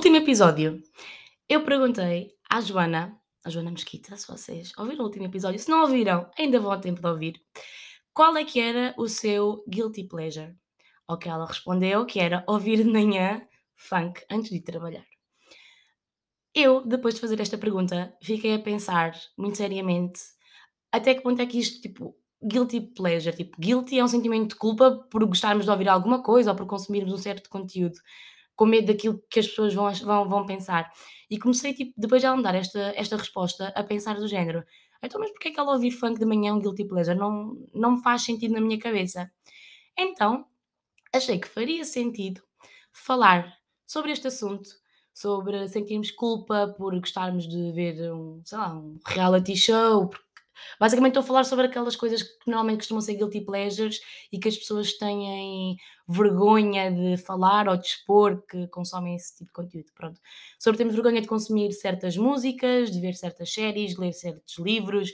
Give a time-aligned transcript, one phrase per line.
[0.00, 0.82] Último episódio,
[1.46, 5.82] eu perguntei à Joana, a Joana Mesquita, se vocês ouviram o último episódio, se não
[5.82, 7.42] ouviram, ainda vão a tempo de ouvir,
[8.14, 10.54] qual é que era o seu guilty pleasure?
[11.06, 15.04] Ao que ela respondeu que era ouvir de manhã funk antes de trabalhar.
[16.54, 20.18] Eu, depois de fazer esta pergunta, fiquei a pensar muito seriamente
[20.90, 24.54] até que ponto é que isto, tipo, guilty pleasure, tipo, guilty é um sentimento de
[24.54, 27.98] culpa por gostarmos de ouvir alguma coisa ou por consumirmos um certo conteúdo,
[28.60, 30.92] com medo daquilo que as pessoas vão, vão, vão pensar.
[31.30, 34.62] E comecei, tipo, depois de ela me dar esta, esta resposta, a pensar do género,
[35.02, 37.18] então, mas porquê é que ela ouvir funk de manhã um guilty pleasure?
[37.18, 39.32] Não, não faz sentido na minha cabeça.
[39.98, 40.44] Então,
[41.10, 42.42] achei que faria sentido
[42.92, 43.50] falar
[43.86, 44.68] sobre este assunto,
[45.14, 50.29] sobre sentirmos culpa por gostarmos de ver um, sei lá, um reality show, porque
[50.78, 54.00] Basicamente estou a falar sobre aquelas coisas que normalmente costumam ser guilty pleasures
[54.32, 55.76] e que as pessoas têm
[56.08, 59.92] vergonha de falar ou de expor que consomem esse tipo de conteúdo.
[59.94, 60.20] Pronto.
[60.58, 65.10] Sobre termos vergonha de consumir certas músicas, de ver certas séries, de ler certos livros,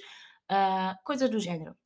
[0.50, 1.77] uh, coisas do género.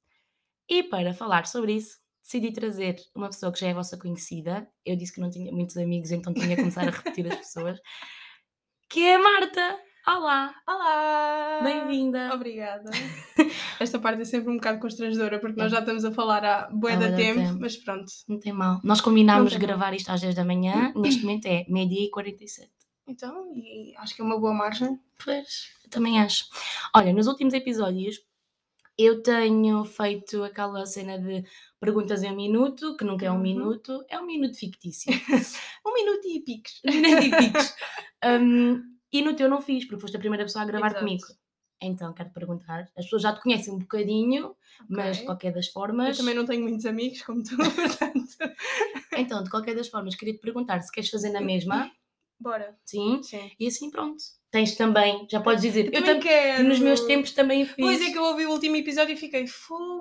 [0.68, 4.68] E para falar sobre isso, decidi trazer uma pessoa que já é vossa conhecida.
[4.84, 7.78] Eu disse que não tinha muitos amigos, então tinha que começar a repetir as pessoas.
[8.92, 9.89] Que é a Marta!
[10.06, 10.54] Olá!
[10.66, 11.60] Olá!
[11.62, 12.34] Bem-vinda!
[12.34, 12.90] Obrigada.
[13.78, 16.96] Esta parte é sempre um bocado constrangedora porque nós já estamos a falar há bué
[16.96, 18.10] da tempo, tempo, mas pronto.
[18.26, 18.80] Não tem mal.
[18.82, 22.70] Nós combinámos gravar isto às 10 da manhã, neste momento é meio-dia e 47.
[23.06, 24.98] Então, e acho que é uma boa margem.
[25.22, 26.46] Pois, também acho.
[26.94, 28.20] Olha, nos últimos episódios
[28.96, 31.44] eu tenho feito aquela cena de
[31.78, 33.40] perguntas em um minuto, que nunca é um uhum.
[33.40, 35.12] minuto, é um minuto fictício.
[35.86, 36.80] um minuto e piques.
[36.86, 37.74] Um minuto e piques.
[38.24, 41.04] Um, e no teu não fiz, porque foste a primeira pessoa a gravar Exato.
[41.04, 41.26] comigo.
[41.82, 44.56] Então, quero perguntar, as pessoas já te conhecem um bocadinho, okay.
[44.88, 46.10] mas de qualquer das formas.
[46.10, 48.36] Eu também não tenho muitos amigos como tu, portanto.
[49.16, 51.90] então, de qualquer das formas, queria te perguntar se queres fazer na mesma.
[52.38, 52.74] Bora.
[52.84, 53.22] Sim?
[53.22, 53.50] Sim.
[53.58, 54.22] E assim, pronto.
[54.50, 55.86] Tens também, já podes dizer.
[55.86, 56.64] Eu, eu também quero.
[56.64, 57.76] Nos meus tempos também fiz.
[57.76, 60.00] Pois é que eu ouvi o último episódio e fiquei, fogo,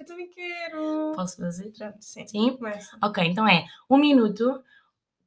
[0.00, 1.12] eu também quero.
[1.14, 1.70] Posso fazer?
[1.76, 2.26] Pronto, sim.
[2.26, 2.56] Sim?
[2.56, 2.98] Começa.
[3.02, 4.62] Ok, então é um minuto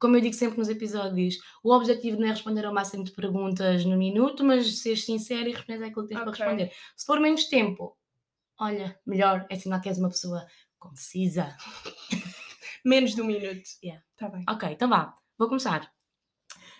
[0.01, 3.85] como eu digo sempre nos episódios, o objetivo não é responder ao máximo de perguntas
[3.85, 6.31] no minuto, mas ser sincero e responder aquilo que tens okay.
[6.31, 6.71] para responder.
[6.97, 7.95] Se for menos tempo,
[8.59, 10.43] olha, melhor, é sinal que és uma pessoa
[10.79, 11.55] concisa.
[12.83, 13.61] menos de um minuto.
[13.83, 14.03] Yeah.
[14.17, 14.43] Tá bem.
[14.49, 15.87] Ok, então vá, vou começar.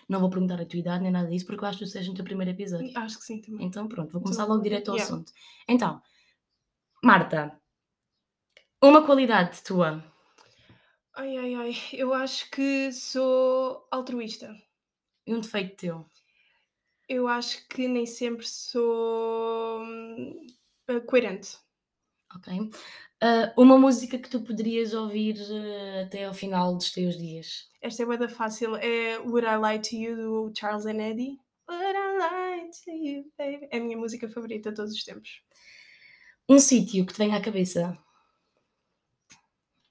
[0.08, 2.10] Não vou perguntar a tua idade nem nada disso, porque eu acho que tu seja
[2.10, 2.90] no teu primeiro episódio.
[2.98, 3.64] Acho que sim também.
[3.64, 5.14] Então pronto, vou começar logo direto ao yeah.
[5.14, 5.32] assunto.
[5.68, 6.02] Então,
[7.04, 7.56] Marta,
[8.82, 10.11] uma qualidade tua
[11.14, 11.74] Ai, ai, ai.
[11.92, 14.56] Eu acho que sou altruísta.
[15.26, 16.06] E um defeito teu?
[17.08, 20.46] Eu acho que nem sempre sou hum,
[21.06, 21.58] coerente.
[22.34, 22.52] Ok.
[22.58, 27.68] Uh, uma música que tu poderias ouvir uh, até ao final dos teus dias?
[27.82, 28.74] Esta é bem fácil.
[28.76, 31.38] É Would I Lie to You do Charles and Eddie.
[31.68, 33.68] Would I Lie to You, baby?
[33.70, 35.42] É a minha música favorita de todos os tempos.
[36.48, 37.96] Um sítio que te venha à cabeça?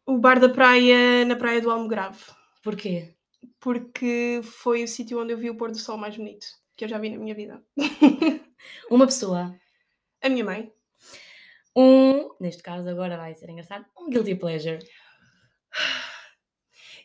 [0.06, 2.20] O bar da praia na praia do Almograve.
[2.64, 3.14] Porquê?
[3.60, 6.90] Porque foi o sítio onde eu vi o pôr do sol mais bonito que eu
[6.90, 7.64] já vi na minha vida.
[8.90, 9.56] Uma pessoa.
[10.20, 10.74] A minha mãe.
[11.78, 14.80] Um, neste caso agora vai ser engraçado, um guilty pleasure.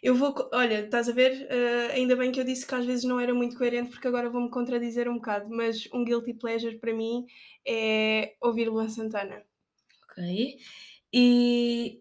[0.02, 1.46] Eu vou, olha, estás a ver?
[1.50, 4.30] Uh, ainda bem que eu disse que às vezes não era muito coerente, porque agora
[4.30, 7.26] vou-me contradizer um bocado, mas um guilty pleasure para mim
[7.66, 9.42] é ouvir Luan Santana.
[10.04, 10.56] Ok.
[11.12, 12.00] E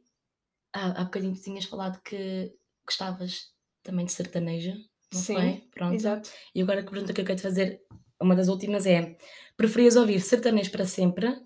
[0.76, 2.54] há, há bocadinho tu tinhas falado que
[2.86, 4.74] gostavas também de sertanejo,
[5.14, 5.64] não Sim, foi?
[5.72, 5.96] Pronto.
[5.96, 6.30] Exato.
[6.54, 7.82] E agora a pergunta que eu quero te fazer,
[8.22, 9.18] uma das últimas é:
[9.56, 11.42] preferias ouvir sertanejo para sempre?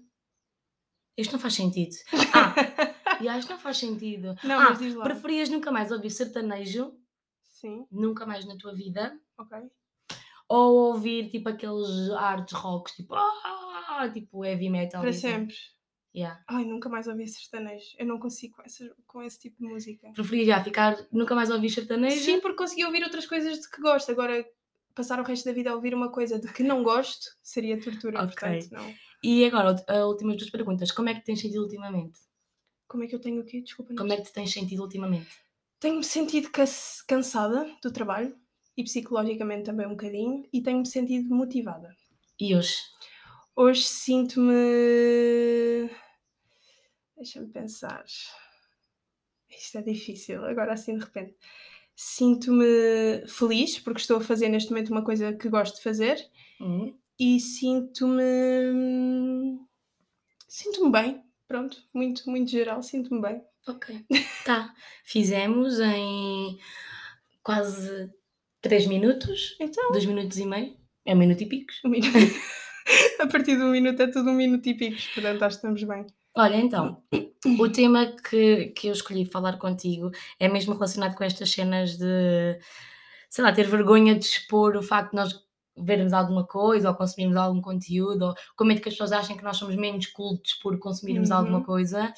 [1.15, 1.95] Isto não faz sentido.
[2.33, 2.55] Ah,
[3.21, 4.35] e isto não faz sentido.
[4.43, 5.03] Não, ah, mas diz lá.
[5.03, 6.93] preferias nunca mais ouvir sertanejo?
[7.43, 7.85] Sim.
[7.91, 9.19] Nunca mais na tua vida?
[9.37, 9.57] Ok.
[10.47, 15.01] Ou ouvir tipo aqueles arts rocks, tipo, ah, tipo heavy metal?
[15.01, 15.55] Para sempre.
[16.19, 16.43] Yeah.
[16.47, 17.95] Ai, nunca mais ouvi sertanejo.
[17.97, 20.11] Eu não consigo com, essa, com esse tipo de música.
[20.11, 22.19] Preferia já ficar, nunca mais ouvir sertanejo?
[22.19, 24.11] Sim, porque consegui ouvir outras coisas de que gosto.
[24.11, 24.45] Agora,
[24.93, 28.21] passar o resto da vida a ouvir uma coisa de que não gosto seria tortura.
[28.23, 28.35] Ok.
[28.35, 28.93] Portanto, não.
[29.23, 30.91] E agora, as últimas duas perguntas.
[30.91, 32.19] Como é que te tens sentido ultimamente?
[32.85, 33.61] Como é que eu tenho o quê?
[33.61, 33.95] Desculpa.
[33.95, 35.29] Como é que te tens sentido ultimamente?
[35.79, 36.49] Tenho-me sentido
[37.07, 38.35] cansada do trabalho
[38.75, 41.95] e psicologicamente também um bocadinho e tenho-me sentido motivada.
[42.37, 42.75] E hoje?
[43.55, 45.89] Hoje sinto-me.
[47.19, 48.05] Deixa-me pensar.
[49.49, 51.35] Isto é difícil, agora assim de repente.
[51.93, 56.17] Sinto-me feliz porque estou a fazer neste momento uma coisa que gosto de fazer
[56.61, 56.97] uhum.
[57.19, 58.23] e sinto-me.
[60.47, 63.41] Sinto-me bem, pronto, muito, muito geral, sinto-me bem.
[63.67, 64.05] Ok,
[64.45, 64.73] tá.
[65.03, 66.57] Fizemos em
[67.43, 68.09] quase
[68.61, 71.81] 3 minutos, Então, 2 minutos e meio, é um minuto e picos.
[71.83, 72.13] um minuto.
[73.19, 75.83] a partir de um minuto é tudo um minuto e picos, portanto acho que estamos
[75.83, 76.07] bem.
[76.35, 77.03] Olha, então,
[77.59, 82.59] o tema que, que eu escolhi falar contigo é mesmo relacionado com estas cenas de,
[83.29, 85.43] sei lá, ter vergonha de expor o facto de nós
[85.77, 89.43] vermos alguma coisa ou consumirmos algum conteúdo, ou com medo que as pessoas achem que
[89.43, 91.37] nós somos menos cultos por consumirmos Uhum.
[91.37, 92.13] alguma coisa.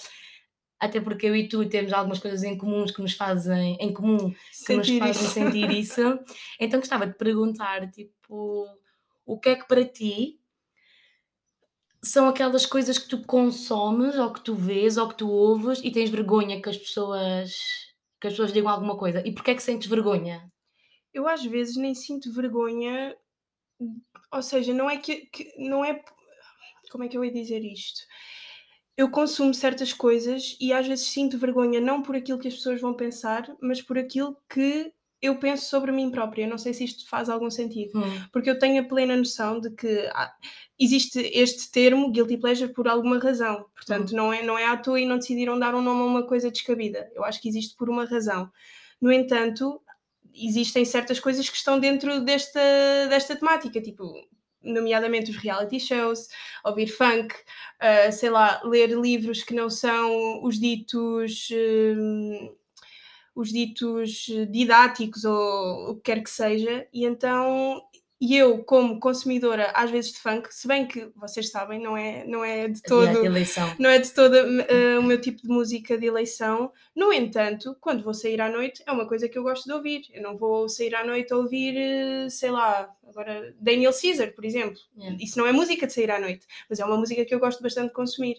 [0.79, 4.17] Até porque eu e tu temos algumas coisas em comuns que nos fazem, em comum,
[4.65, 5.33] que nos Sentir fazem isso.
[5.33, 6.01] sentir isso.
[6.59, 8.67] Então gostava de perguntar, tipo,
[9.25, 10.40] o que é que para ti
[12.03, 15.91] são aquelas coisas que tu consomes, ou que tu vês, ou que tu ouves e
[15.91, 17.53] tens vergonha que as pessoas
[18.19, 19.25] que as pessoas digam alguma coisa?
[19.27, 20.47] E porquê é que sentes vergonha?
[21.13, 23.15] Eu às vezes nem sinto vergonha,
[24.31, 26.03] ou seja, não é que, que- não é
[26.91, 28.01] como é que eu ia dizer isto?
[28.97, 32.81] Eu consumo certas coisas e às vezes sinto vergonha não por aquilo que as pessoas
[32.81, 36.47] vão pensar, mas por aquilo que eu penso sobre mim própria.
[36.47, 37.97] Não sei se isto faz algum sentido.
[37.99, 40.33] Hum, Porque eu tenho a plena noção de que há-
[40.79, 43.65] existe este termo, guilty pleasure, por alguma razão.
[43.75, 46.27] Portanto, não, é, não é à toa e não decidiram dar um nome a uma
[46.27, 47.09] coisa descabida.
[47.13, 48.49] Eu acho que existe por uma razão.
[48.99, 49.81] No entanto,
[50.33, 52.59] existem certas coisas que estão dentro desta,
[53.09, 54.03] desta temática, tipo,
[54.63, 56.27] nomeadamente os reality shows,
[56.63, 57.33] ouvir funk,
[57.79, 61.47] ah, sei lá, ler livros que não são os ditos.
[61.51, 62.55] hum,
[63.35, 67.81] os ditos didáticos ou o que quer que seja, e então
[68.21, 72.23] e eu, como consumidora, às vezes de funk, se bem que vocês sabem, não é,
[72.23, 73.67] não é de todo eleição.
[73.79, 76.71] não é de todo eh, o meu tipo de música de eleição.
[76.95, 80.03] No entanto, quando vou sair à noite, é uma coisa que eu gosto de ouvir.
[80.13, 84.45] Eu não vou sair à noite a ouvir, eh, sei lá, agora Daniel Caesar, por
[84.45, 84.77] exemplo.
[84.95, 85.17] Yeah.
[85.19, 87.63] Isso não é música de sair à noite, mas é uma música que eu gosto
[87.63, 88.37] bastante de consumir.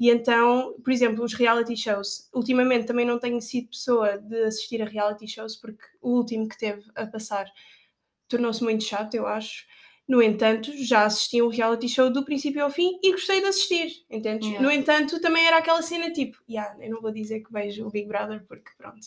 [0.00, 2.28] E então, por exemplo, os reality shows.
[2.34, 6.58] Ultimamente também não tenho sido pessoa de assistir a reality shows, porque o último que
[6.58, 7.46] teve a passar
[8.30, 9.66] tornou-se muito chato, eu acho.
[10.08, 14.04] No entanto, já assisti um reality show do princípio ao fim e gostei de assistir,
[14.10, 14.48] entendes?
[14.48, 14.66] Yeah.
[14.66, 17.90] No entanto, também era aquela cena tipo, yeah, eu não vou dizer que vejo o
[17.90, 19.06] Big Brother porque, pronto,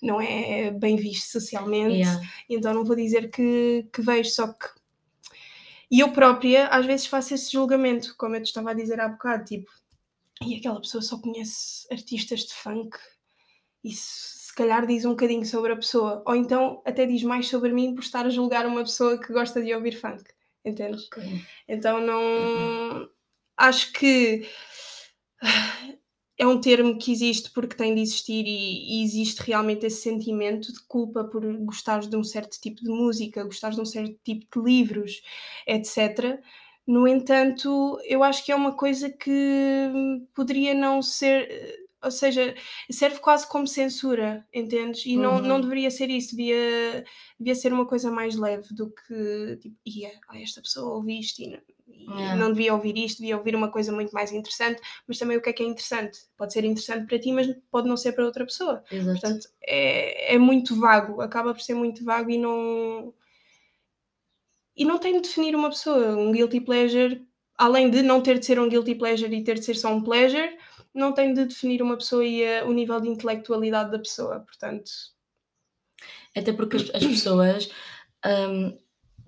[0.00, 2.20] não é bem visto socialmente, Yeah.
[2.48, 4.68] então não vou dizer que, que vejo, só que.
[5.90, 9.08] E eu própria, às vezes, faço esse julgamento, como eu te estava a dizer há
[9.08, 9.70] bocado, tipo,
[10.40, 12.96] e aquela pessoa só conhece artistas de funk,
[13.82, 17.72] isso se calhar diz um bocadinho sobre a pessoa, ou então até diz mais sobre
[17.72, 20.22] mim por estar a julgar uma pessoa que gosta de ouvir funk,
[20.64, 21.08] entendes?
[21.08, 21.24] Ok.
[21.66, 23.10] Então não.
[23.56, 24.46] Acho que
[26.38, 30.72] é um termo que existe porque tem de existir e, e existe realmente esse sentimento
[30.72, 34.46] de culpa por gostares de um certo tipo de música, gostares de um certo tipo
[34.60, 35.20] de livros,
[35.66, 36.40] etc.
[36.86, 39.90] No entanto, eu acho que é uma coisa que
[40.32, 41.83] poderia não ser.
[42.04, 42.54] Ou seja,
[42.90, 45.04] serve quase como censura, entendes?
[45.06, 45.42] E não, Uhum.
[45.42, 47.04] não deveria ser isso, devia,
[47.38, 51.48] devia ser uma coisa mais leve do que tipo, ia, esta pessoa ouve isto e,
[51.48, 51.58] não,
[51.88, 52.36] e Yeah.
[52.36, 55.48] não devia ouvir isto, devia ouvir uma coisa muito mais interessante, mas também o que
[55.50, 56.18] é que é interessante?
[56.36, 58.84] Pode ser interessante para ti, mas pode não ser para outra pessoa.
[58.90, 59.20] Exato.
[59.20, 63.14] Portanto, é, é muito vago, acaba por ser muito vago e não.
[64.76, 66.16] E não tem de definir uma pessoa.
[66.16, 69.64] Um guilty pleasure, além de não ter de ser um guilty pleasure e ter de
[69.64, 70.56] ser só um pleasure,
[70.94, 74.40] não tem de definir uma pessoa e a- o nível de intelectualidade da pessoa.
[74.40, 74.90] Portanto,
[76.36, 77.70] Até porque as, as pessoas.
[78.24, 78.78] hum,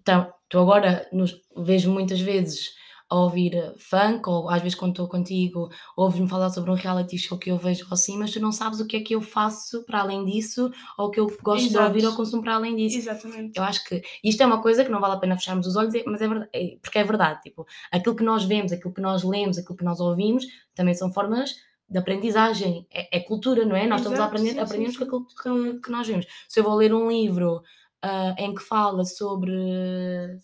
[0.01, 2.75] então, tu agora nos, vejo muitas vezes
[3.09, 7.39] a ouvir funk, ou às vezes quando estou contigo, ouves-me falar sobre um reality show
[7.39, 10.01] que eu vejo assim, mas tu não sabes o que é que eu faço para
[10.01, 11.87] além disso, ou o que eu gosto de Exato.
[11.87, 12.99] ouvir ou consumo para além disso.
[12.99, 13.57] exatamente.
[13.57, 15.95] Eu acho que isto é uma coisa que não vale a pena fecharmos os olhos,
[15.95, 17.41] é- mas é verdade, é- porque é verdade.
[17.43, 20.45] Tipo, aquilo que nós vemos, aquilo que nós lemos, aquilo que nós ouvimos,
[20.75, 21.55] também são formas
[21.89, 22.87] de aprendizagem.
[22.91, 23.87] É, é cultura, não é?
[23.87, 25.09] Nós estamos a Exato, aprender, sim, sim, aprendemos com sim.
[25.45, 26.27] aquilo que, que nós vemos.
[26.49, 27.63] Se eu vou ler um livro
[28.03, 29.53] ah, em que fala sobre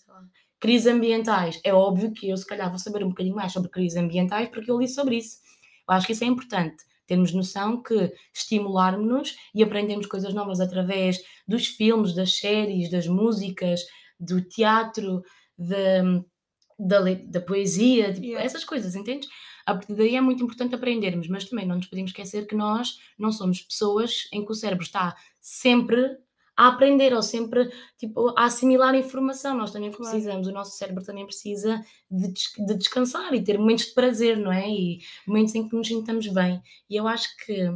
[0.09, 0.23] lá,
[0.63, 3.99] crises ambientais, é óbvio que eu, se calhar, vou saber um bocadinho mais sobre crises
[3.99, 5.39] ambientais porque eu li sobre isso.
[5.89, 6.85] Eu acho que isso é importante.
[7.05, 13.81] Termos noção que estimularmos-nos e aprendemos coisas novas através dos filmes, das séries, das músicas,
[14.21, 15.25] do teatro,
[16.79, 18.47] da, da, poesia, tipo, Yeah.
[18.47, 19.29] essas coisas, entendes?
[19.67, 22.99] A partir daí é muito importante aprendermos, mas também não nos podemos esquecer que nós
[23.19, 26.19] não somos pessoas em que o cérebro está sempre
[26.57, 29.57] a aprender ou sempre tipo, a assimilar informação.
[29.57, 30.11] Nós também Claro.
[30.11, 31.81] precisamos, o nosso cérebro também precisa
[32.11, 34.69] de, des- de descansar e ter momentos de prazer, não é?
[34.69, 36.61] E momentos em que nos sintamos bem.
[36.91, 37.71] E eu acho que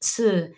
[0.00, 0.52] se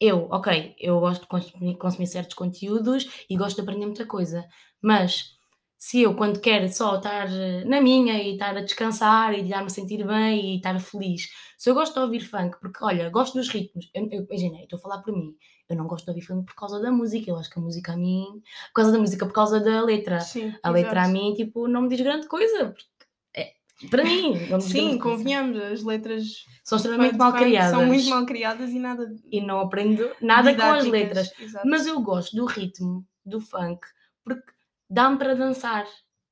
[0.00, 4.46] eu, ok, eu gosto de consumir, consumir certos conteúdos e gosto de aprender muita coisa,
[4.82, 5.34] mas
[5.78, 7.28] se eu, quando quero só estar
[7.66, 11.70] na minha e estar a descansar e dar-me a sentir bem e estar feliz, se
[11.70, 14.78] eu gosto de ouvir funk, porque olha, gosto dos ritmos, eu, eu, imagina, eu estou
[14.78, 15.34] a falar por mim,
[15.74, 17.96] eu não gosto de ouvir por causa da música, eu acho que a música a
[17.96, 18.24] mim,
[18.68, 20.20] por causa da música, por causa da letra.
[20.20, 22.66] Sim, a letra a mim, tipo, não me diz grande coisa.
[22.66, 22.84] porque
[23.36, 23.52] é-
[23.90, 27.70] para mim, Sim, convenhamos, as letras São extremamente mal criadas.
[27.70, 29.14] São muito mal criadas e nada.
[29.30, 31.32] E não aprendo nada com as letras.
[31.38, 31.68] exato.
[31.68, 33.80] Mas eu gosto do ritmo do funk
[34.24, 34.42] porque
[34.88, 35.86] dá-me para dançar.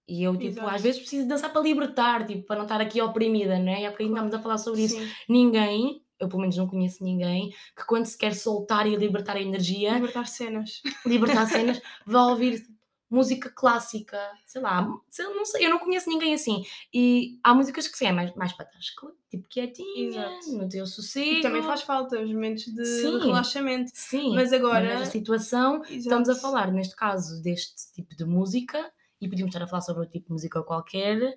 [0.08, 0.68] E eu, tipo, Exato.
[0.68, 3.82] às vezes preciso dançar para libertar, tipo, para não estar aqui oprimida, não é?
[3.82, 4.26] E há bocadinho Claro.
[4.26, 4.96] estamos a falar sobre isso.
[4.99, 9.37] Sim, Ninguém, eu pelo menos não conheço ninguém, que quando se quer soltar e libertar
[9.37, 10.81] a energia, libertar cenas.
[11.05, 12.64] libertar cenas, vá ouvir
[13.11, 15.02] música clássica, sei lá, não
[15.45, 16.64] sei, eu não conheço ninguém assim.
[16.95, 20.52] E há músicas que sim, é mais, mais para estar cl- tipo quietinha, Exato.
[20.57, 21.37] no teu sossego.
[21.38, 23.19] E também faz falta os momentos de, Sim.
[23.19, 23.91] relaxamento.
[23.93, 26.41] Sim, Mas agora- nesta situação estamos a Exato.
[26.47, 30.29] falar, neste caso, deste tipo de música, e podíamos estar a falar sobre outro tipo
[30.29, 31.35] de música qualquer,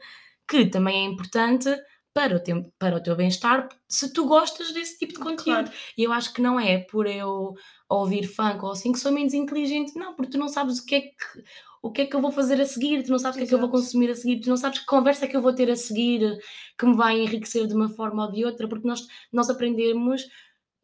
[0.48, 1.68] que também é importante
[2.16, 5.66] para o, teu, para o teu bem-estar, se tu gostas desse tipo de conteúdo.
[5.66, 5.72] Claro.
[5.98, 7.54] E eu acho que não é por eu
[7.90, 10.96] ouvir funk ou assim que sou menos inteligente, não, porque tu não sabes o que
[10.96, 11.44] é que,
[11.84, 13.48] o que, é que eu vou fazer a seguir, tu não sabes o que é
[13.50, 15.54] que eu vou consumir a seguir, tu não sabes que conversa é que eu vou
[15.54, 16.40] ter a seguir,
[16.80, 20.26] que me vai enriquecer de uma forma ou de outra, porque nós, nós aprendemos,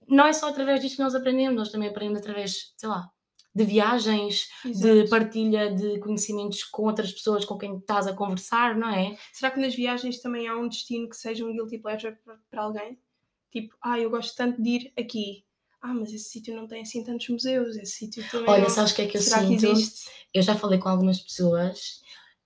[0.09, 3.09] não é só através disto que nós aprendemos, nós também aprendemos através, sei lá,
[3.53, 5.10] de viagens, de Exato.
[5.10, 9.17] partilha de conhecimentos com outras pessoas com quem estás a conversar, não é?
[9.34, 12.15] Será que nas viagens também há um destino que seja um guilty pleasure
[12.50, 12.98] para, alguém?
[13.51, 15.43] Tipo, ah, eu gosto tanto de ir aqui.
[15.81, 17.75] Ah, mas esse sítio não tem assim tantos museus.
[17.75, 18.50] Esse sítio também.
[18.50, 18.70] Olha, não...
[18.70, 19.60] sabes o que é que eu Será sinto?
[19.60, 20.10] que existe?
[20.34, 22.01] eu já falei com algumas pessoas,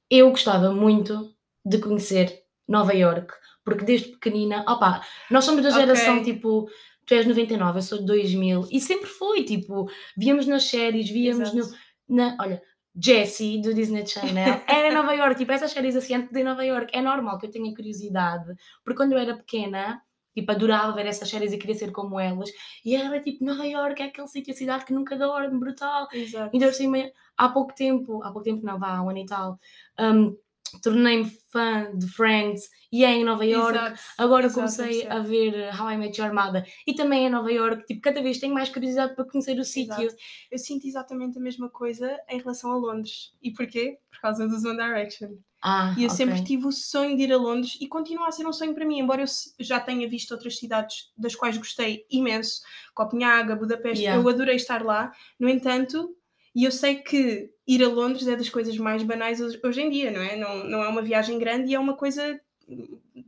[0.10, 3.32] eu gostava muito de conhecer Nova York,
[3.64, 6.68] porque desde pequenina, opa, nós somos da geração tipo,
[7.06, 11.54] tu és 99, eu sou de 2000, e sempre foi, tipo, víamos nas séries, víamos
[11.54, 11.64] no,
[12.10, 12.62] na, olha,
[13.00, 16.64] Jessie do Disney Channel, era em Nova York, tipo, essas séries assim antes de Nova
[16.64, 20.02] York, é normal que eu tenha curiosidade, porque quando eu era pequena,
[20.34, 22.50] tipo, adorava ver essas séries e queria ser como elas,
[22.84, 26.58] e era tipo, Nova York é aquele sítio, a cidade que nunca dorme, brutal, Exato.
[26.58, 26.98] Por cima,
[27.38, 29.60] há pouco tempo, há pouco tempo não, vá, há um ano e tal,
[30.00, 30.36] hum,
[30.82, 33.78] tornei-me fã de Friends e é em Nova York.
[33.78, 34.00] Exato.
[34.18, 37.28] Agora Exato, comecei eu a ver uh, How I Met Your Mother e também é
[37.28, 37.86] em Nova York.
[37.86, 39.94] Tipo, cada vez tenho mais curiosidade para conhecer o sítio.
[40.04, 40.16] Exato.
[40.52, 43.34] Eu sinto exatamente a mesma coisa em relação a Londres.
[43.42, 43.98] E porquê?
[44.12, 45.38] Por causa do One Direction.
[45.62, 46.18] Ah, E eu ok.
[46.18, 48.86] sempre tive o sonho de ir a Londres e continua a ser um sonho para
[48.86, 49.26] mim, embora eu
[49.60, 52.62] já tenha visto outras cidades das quais gostei imenso,
[52.94, 54.22] Copenhaga, Budapeste, Yeah.
[54.22, 55.12] eu adorei estar lá.
[55.40, 56.16] No entanto,
[56.54, 60.12] e eu sei que ir a Londres é das coisas mais banais hoje, em dia,
[60.12, 60.36] não é?
[60.36, 62.40] Não, não é uma viagem grande e é uma coisa.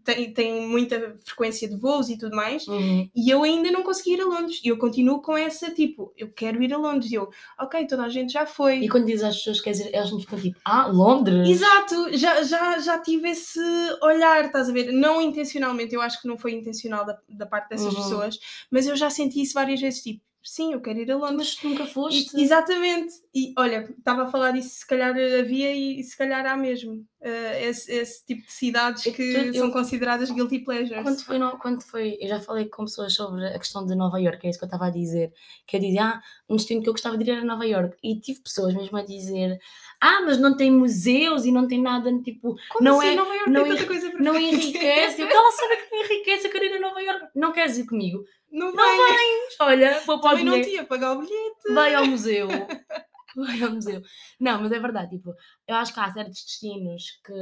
[0.04, 2.68] Tem, tem muita frequência de voos e tudo mais.
[2.68, 3.10] Uhum.
[3.16, 4.60] E eu ainda não consegui ir a Londres.
[4.64, 7.12] E eu continuo com essa tipo, eu quero ir a Londres.
[7.12, 7.30] E eu,
[7.60, 8.80] ok, toda a gente já foi.
[8.80, 11.50] E quando dizes às pessoas, quer dizer, elas me ficam tipo, ah, Londres?
[11.50, 13.60] Exato, já, já, já tive esse
[14.02, 14.92] olhar, estás a ver?
[14.92, 18.02] Não intencionalmente, eu acho que não foi intencional da, da parte dessas Uhum.
[18.02, 18.40] pessoas,
[18.72, 21.38] mas eu já senti isso várias vezes, tipo, sim, eu quero ir a Londres.
[21.38, 22.36] Mas tu nunca foste?
[22.38, 26.56] E- exatamente, e olha, estava a falar disso, se calhar havia e se calhar há
[26.58, 31.02] mesmo eh, esse, esse tipo de cidades que eu- são consideradas guilty pleasures.
[31.04, 34.20] Quando foi, no- quando foi, eu já falei com pessoas sobre a questão de Nova
[34.20, 35.34] York, é isso que eu estava a dizer,
[35.66, 38.20] que eu dizia, ah, um destino que eu gostava de ir era Nova York, e
[38.20, 39.60] tive pessoas mesmo a dizer,
[40.00, 43.34] ah, mas não tem museus e não tem nada, tipo, Como não assim, é- Nova
[43.34, 43.50] Iorque?
[43.52, 46.66] não tem tanta coisa para não enriquece, eu quero saber que não enriquece, eu quero
[46.66, 48.24] ir a Nova York, não queres ir comigo?
[48.52, 49.20] Não Não vai,
[49.60, 51.74] Olha, vou para o também não tinha pagar o bilhete.
[51.74, 52.48] vai ao museu,
[53.44, 54.02] vai ao museu.
[54.40, 55.34] Não, mas é verdade, tipo,
[55.68, 57.34] eu acho que há certos destinos que,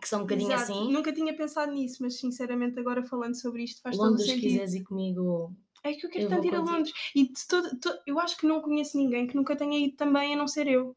[0.00, 3.64] que são um bocadinho Exato, assim, Nunca tinha pensado nisso, mas sinceramente agora falando sobre
[3.64, 4.50] isto faz todo Londres, se sentido.
[4.50, 6.60] quiseres ir comigo, É que eu quero Eu tanto ir a.
[6.60, 6.92] Londres.
[7.14, 10.34] E de todo, to- eu acho que não conheço ninguém que nunca tenha ido também,
[10.34, 10.96] a não ser eu.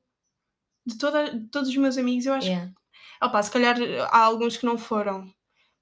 [0.86, 2.68] De, toda, de todos os meus amigos, eu acho é.
[2.68, 3.26] que.
[3.26, 3.78] Opá, se calhar
[4.12, 5.32] há alguns que não foram.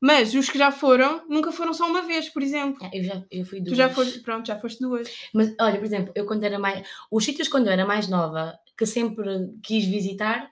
[0.05, 2.85] Mas os que já foram, nunca foram só uma vez, por exemplo.
[2.91, 3.69] Eu já eu fui duas.
[3.69, 5.09] Tu já foste, pronto, já foste duas.
[5.33, 6.85] Mas olha, por exemplo, eu quando era mais.
[7.09, 9.23] Os sítios quando eu era mais nova, que sempre
[9.63, 10.49] quis visitar,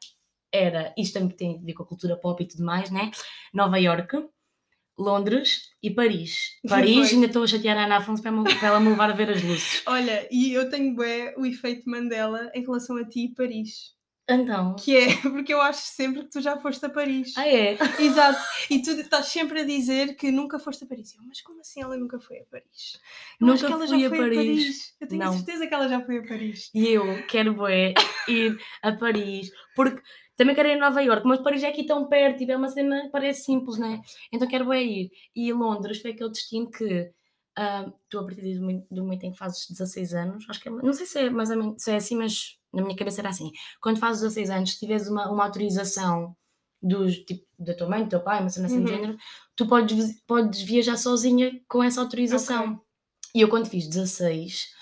[0.53, 0.93] era.
[0.97, 3.11] Isto também tem a ver com a cultura pop e tudo mais, né?
[3.53, 4.25] Nova York,
[4.97, 6.57] Londres e Paris.
[6.67, 9.13] Paris, ainda estou a chatear a Ana Afonso para, me- para ela me levar a
[9.13, 9.83] ver as luzes.
[9.85, 10.95] Olha, e eu tenho
[11.37, 13.93] o efeito Mandela em relação a ti e Paris.
[14.29, 14.75] Então.
[14.75, 17.33] Que é porque eu acho sempre que tu já foste a Paris.
[17.37, 17.77] Ah, é?
[17.99, 18.39] Exato.
[18.69, 21.13] E tu estás sempre a dizer que nunca foste a Paris.
[21.15, 22.99] Eu, mas como assim ela nunca foi a Paris?
[23.39, 24.95] Eu Nunca ela fui já a foi Paris.
[24.99, 25.33] Eu tenho Não.
[25.33, 26.69] certeza que ela já foi a Paris.
[26.73, 27.93] E eu quero bué
[28.27, 30.01] ir a Paris, porque
[30.37, 32.69] também quero ir a Nova York, mas Paris é aqui tão perto, tipo, é uma
[32.69, 34.01] cena que parece simples, né?
[34.31, 35.11] Então quero bué ir.
[35.35, 37.11] E Londres foi aquele destino que
[37.57, 38.57] ah, tu a partir
[38.89, 41.81] do momento, em que fazes 16 anos, acho que é, não sei se é menos
[41.81, 43.51] se é assim, mas na minha cabeça era assim.
[43.81, 46.35] Quando fazes 16 anos, se tiveres uma, uma autorização
[46.81, 48.87] dos, tipo, da tua mãe, do teu pai, uma cena assim Uhum.
[48.87, 49.17] género,
[49.55, 52.73] tu podes, podes viajar sozinha com essa autorização.
[52.73, 52.79] Ok.
[53.35, 54.73] E eu quando fiz 16,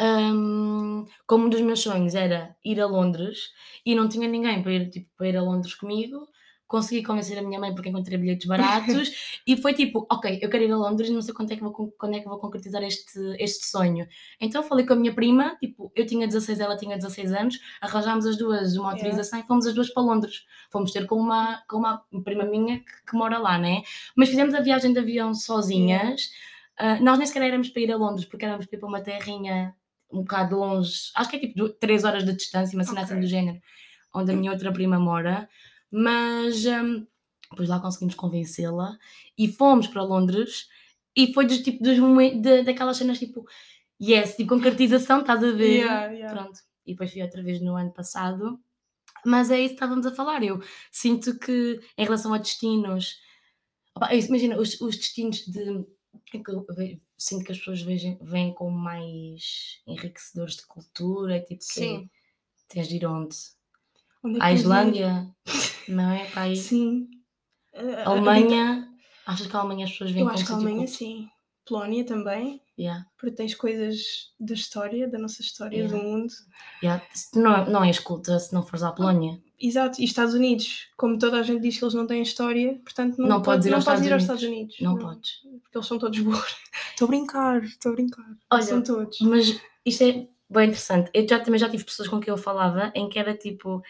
[0.00, 3.50] hum, como um dos meus sonhos era ir a Londres
[3.84, 6.26] e não tinha ninguém para ir, tipo, para ir a Londres comigo,
[6.68, 9.10] consegui convencer a minha mãe porque encontrei bilhetes baratos
[9.46, 11.72] e foi tipo, ok, eu quero ir a Londres, não sei quando é que vou,
[11.98, 14.06] quando é que vou concretizar este, este sonho.
[14.40, 18.26] Então falei com a minha prima, tipo, eu tinha 16, ela tinha 16 anos, arranjámos
[18.26, 20.44] as duas uma autorização e fomos as duas para Londres.
[20.70, 23.82] Fomos ter com uma, com uma prima minha que, que mora lá, né?
[24.14, 26.30] Mas fizemos a viagem de avião sozinhas.
[26.76, 29.00] Ah, nós nem sequer éramos para ir a Londres, porque éramos para ir para uma
[29.00, 29.74] terrinha
[30.10, 33.22] um bocado longe, acho que é tipo 3 horas de distância, uma cena assim Ok.
[33.22, 33.60] do género,
[34.14, 35.48] onde a minha outra prima mora.
[35.90, 37.06] Mas hum,
[37.50, 38.98] depois lá conseguimos convencê-la
[39.36, 40.68] e fomos para Londres.
[41.16, 43.44] E foi dos, tipo, dos momentos, de- daquelas cenas tipo,
[44.00, 45.78] yes, tipo concretização, estás a ver?
[45.78, 46.34] Yeah, yeah.
[46.42, 46.60] Pronto.
[46.86, 48.60] E depois fui outra vez no ano passado.
[49.24, 50.42] Mas é isso que estávamos a falar.
[50.44, 53.18] Eu sinto que, em relação a destinos,
[53.94, 55.84] opa, é imagina, os, os destinos de.
[56.34, 61.64] é que sinto que as pessoas vejam, veem como mais enriquecedores de cultura, tipo, que
[61.74, 62.10] Sim.
[62.68, 63.36] tens de ir onde?
[64.24, 64.54] Onde é ir?
[64.54, 65.28] Islândia,
[65.88, 66.24] não é?
[66.26, 66.56] Para aí.
[66.56, 67.08] Sim.
[67.74, 68.88] Ah, A Alemanha,
[69.26, 70.92] achas que a Alemanha as pessoas veem Eu acho que a sítio Alemanha culto?
[70.98, 71.28] sim.
[71.66, 73.98] Polónia também, Yeah, porque tens coisas
[74.40, 75.96] da história, da nossa história, Yeah.
[75.98, 76.32] do mundo.
[76.82, 77.04] yeah.
[77.12, 79.38] Se tu Não, não és culta se não fores à Polónia.
[79.60, 83.18] Exato, e Estados Unidos, como toda a gente diz que eles não têm história, portanto
[83.18, 84.76] não, Não podes ir não aos podes ir aos Estados Unidos.
[84.80, 85.40] Não podes.
[85.62, 86.56] Porque eles são todos burros.
[86.92, 88.24] Estou a brincar, estou a brincar.
[88.50, 89.18] Olha, são todos.
[89.20, 90.12] Mas isto é
[90.48, 91.10] bem interessante.
[91.12, 93.82] Eu já, também já tive pessoas com quem eu falava em que era tipo.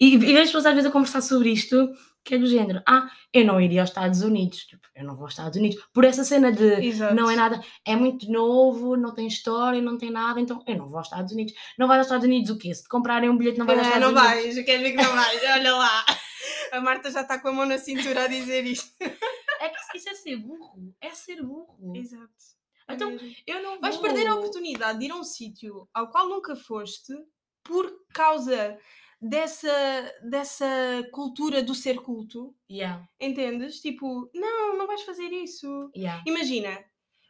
[0.00, 1.92] E, e vejo pessoas às vezes a conversar sobre isto,
[2.24, 4.60] que é do género: ah, eu não iria aos Estados Unidos.
[4.64, 5.82] Tipo, eu não vou aos Estados Unidos.
[5.92, 7.14] Por essa cena de Exato.
[7.14, 10.86] não é nada, é muito novo, não tem história, não tem nada, então eu não
[10.88, 11.52] vou aos Estados Unidos.
[11.78, 12.74] Não vais aos Estados Unidos o quê?
[12.74, 14.42] Se te comprarem um bilhete, não vais aos Ah, Estados não Unidos.
[14.44, 16.04] vais, eu quero ver que não vais, olha lá.
[16.72, 18.90] A Marta já está com a mão na cintura a dizer isto.
[19.60, 20.94] É que isso é ser burro.
[21.00, 21.92] É ser burro.
[21.94, 22.30] Exato.
[22.88, 23.16] É Então.
[23.46, 24.04] Eu não Vais vou.
[24.04, 27.12] perder a oportunidade de ir a um sítio ao qual nunca foste
[27.62, 28.78] por causa
[29.20, 30.66] dessa, dessa
[31.12, 32.54] cultura do ser culto.
[32.70, 33.80] Yeah, Entendes?
[33.80, 35.90] Tipo, não, não vais fazer isso.
[35.96, 36.22] yeah.
[36.26, 36.82] Imagina,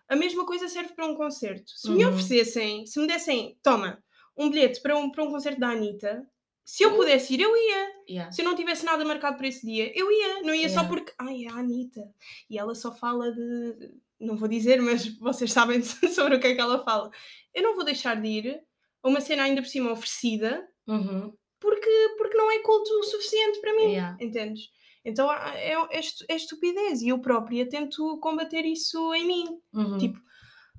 [0.08, 1.70] a mesma coisa serve para um concerto.
[1.74, 2.10] Se me Uhum.
[2.10, 4.02] oferecessem, se me dessem, toma,
[4.36, 6.26] um bilhete para um, para um concerto da Anitta,
[6.64, 7.92] se eu pudesse ir, eu ia.
[8.08, 8.30] yeah.
[8.30, 10.42] Se eu não tivesse nada marcado para esse dia, eu ia.
[10.42, 10.88] Não ia só Yeah.
[10.88, 12.00] porque, ai, é a Anitta.
[12.48, 13.90] E ela só fala de.
[14.20, 15.82] Não vou dizer, mas vocês sabem
[16.14, 17.10] sobre o que é que ela fala.
[17.52, 18.62] Eu não vou deixar de ir
[19.02, 21.32] a uma cena ainda por cima oferecida Uhum.
[21.60, 23.92] Porque, porque não é culto o suficiente para mim.
[23.92, 24.16] Yeah.
[24.20, 24.70] Entendes?
[25.04, 29.60] Então é, é, é estupidez e eu própria tento combater isso em mim.
[29.72, 29.98] Uhum.
[29.98, 30.20] Tipo,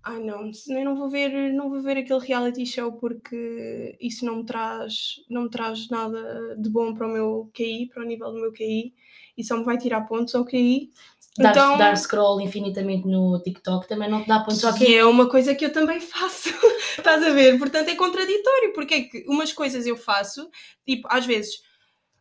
[0.04, 4.38] ai não, eu não vou ver, não vou ver aquele reality show porque isso não
[4.38, 8.32] me traz, não me traz nada de bom para o meu QI, para o nível
[8.32, 8.94] do meu QI
[9.38, 10.92] e só me vai tirar pontos ao QI.
[11.38, 15.06] Dar, Então, dar scroll infinitamente no TikTok também não te dá pontos ao que é
[15.06, 16.50] uma coisa que eu também faço.
[16.98, 17.58] Estás a ver?
[17.58, 20.50] Portanto, é contraditório, porque é que umas coisas eu faço,
[20.86, 21.62] tipo, às vezes,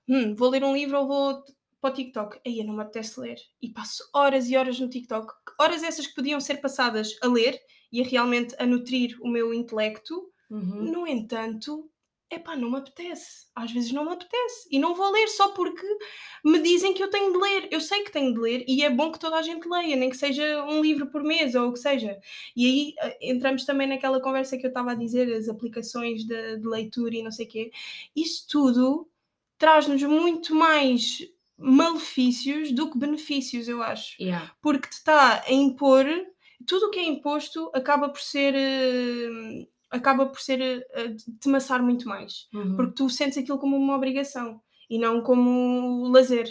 [0.09, 1.45] hum, vou ler um livro ou vou
[1.81, 2.41] para o TikTok.
[2.47, 3.37] Aí eu não me apetece ler.
[3.61, 5.33] E passo horas e horas no TikTok.
[5.59, 7.59] Horas essas que podiam ser passadas a ler
[7.91, 10.31] e a realmente a nutrir o meu intelecto.
[10.51, 10.91] Uhum.
[10.91, 11.91] No entanto,
[12.31, 13.47] epá, não me apetece.
[13.55, 14.69] Às vezes não me apetece.
[14.71, 15.87] E não vou ler só porque
[16.45, 17.69] me dizem que eu tenho de ler.
[17.71, 20.11] Eu sei que tenho de ler e é bom que toda a gente leia, nem
[20.11, 22.19] que seja um livro por mês ou o que seja.
[22.57, 26.59] E aí eh, entramos também naquela conversa que eu estava a dizer, as aplicações de,
[26.59, 27.71] de leitura e não sei o quê.
[28.15, 29.09] Isso tudo
[29.59, 31.19] traz-nos muito mais
[31.59, 34.51] malefícios do que benefícios, eu acho Yeah.
[34.63, 36.07] porque te está a impor
[36.67, 40.61] tudo o que é imposto acaba por ser eh, acaba por ser
[40.93, 42.77] eh, te maçar muito mais Uhum.
[42.77, 46.49] porque tu sentes aquilo como uma obrigação e não como lazer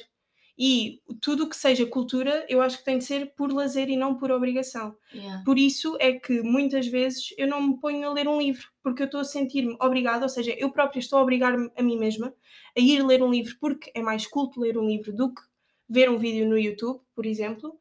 [0.57, 3.95] e tudo o que seja cultura eu acho que tem de ser por lazer e
[3.97, 5.41] não por obrigação Yeah.
[5.45, 9.01] por isso é que muitas vezes eu não me ponho a ler um livro, porque
[9.03, 12.33] eu estou a sentir-me obrigada, ou seja, eu própria estou a obrigar-me a mim mesma
[12.77, 15.41] a ir ler um livro, porque é mais culto ler um livro do que
[15.89, 17.79] ver um vídeo no YouTube, por exemplo.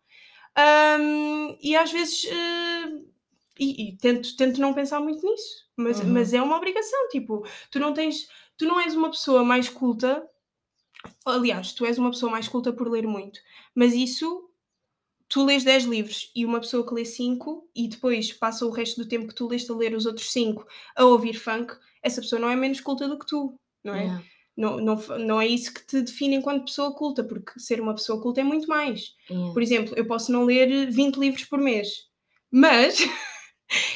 [0.56, 2.24] Ahm, e às vezes.
[2.26, 2.77] eh,
[3.58, 6.12] e, e tento, tento não pensar muito nisso, mas, Uhum.
[6.12, 7.08] mas é uma obrigação.
[7.10, 8.26] Tipo, tu não tens.
[8.56, 10.26] Tu não és uma pessoa mais culta.
[11.24, 13.38] Aliás, tu és uma pessoa mais culta por ler muito,
[13.74, 14.48] mas isso
[15.28, 19.02] tu lês 10 livros e uma pessoa que lê 5 e depois passa o resto
[19.02, 20.66] do tempo que tu leste a ler os outros 5
[20.96, 24.02] a ouvir funk, essa pessoa não é menos culta do que tu, não é?
[24.04, 24.24] Yeah.
[24.56, 28.20] Não, não, não é isso que te define enquanto pessoa culta, porque ser uma pessoa
[28.20, 29.14] culta é muito mais.
[29.30, 29.52] Yeah.
[29.52, 32.08] Por exemplo, eu posso não ler 20 livros por mês,
[32.50, 32.98] Mas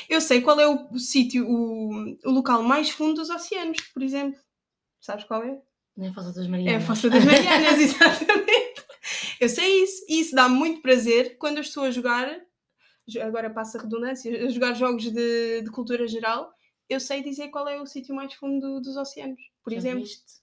[0.09, 4.41] eu sei qual é o, sítio, o, o local mais fundo dos oceanos, por exemplo.
[5.01, 5.61] Sabes qual é?
[5.97, 6.85] Nem a Fossa das É a Marianas.
[6.87, 8.83] Fossa das Marianas, exatamente.
[9.41, 12.41] Eu sei isso e isso dá muito prazer quando eu estou a jogar,
[13.07, 16.53] jo- agora passa a redundância, a jogar jogos de, de cultura geral.
[16.89, 20.01] Eu sei dizer qual é o sítio mais fundo do- dos oceanos, por Já exemplo.
[20.03, 20.41] viste?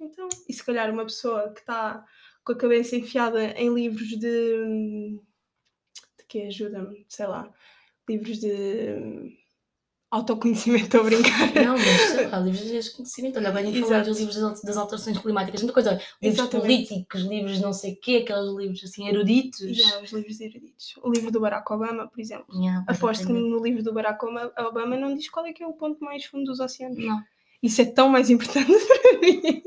[0.00, 2.04] Então, e se calhar uma pessoa que está
[2.44, 5.18] com a cabeça enfiada em livros de.
[6.18, 7.04] de que ajuda-me?
[7.08, 7.52] Sei lá.
[8.08, 9.36] Livros de.
[10.10, 11.54] autoconhecimento, estou a brincar.
[11.64, 13.38] Não, mas sei lá, livros de conhecimento.
[13.38, 15.92] Olha, bem, falar dos livros das, das alterações climáticas, muita coisa.
[15.92, 16.60] Livros Exatamente.
[16.60, 19.60] políticos, livros não sei o quê, aqueles livros assim eruditos.
[20.02, 20.94] Os livros eruditos.
[21.02, 22.46] O livro do Barack Obama, por exemplo.
[22.54, 25.72] Yeah, Aposto que no livro do Barack Obama não diz qual é que é o
[25.72, 26.98] ponto mais fundo dos oceanos.
[26.98, 27.22] Não.
[27.64, 29.62] Isso é tão mais importante para mim.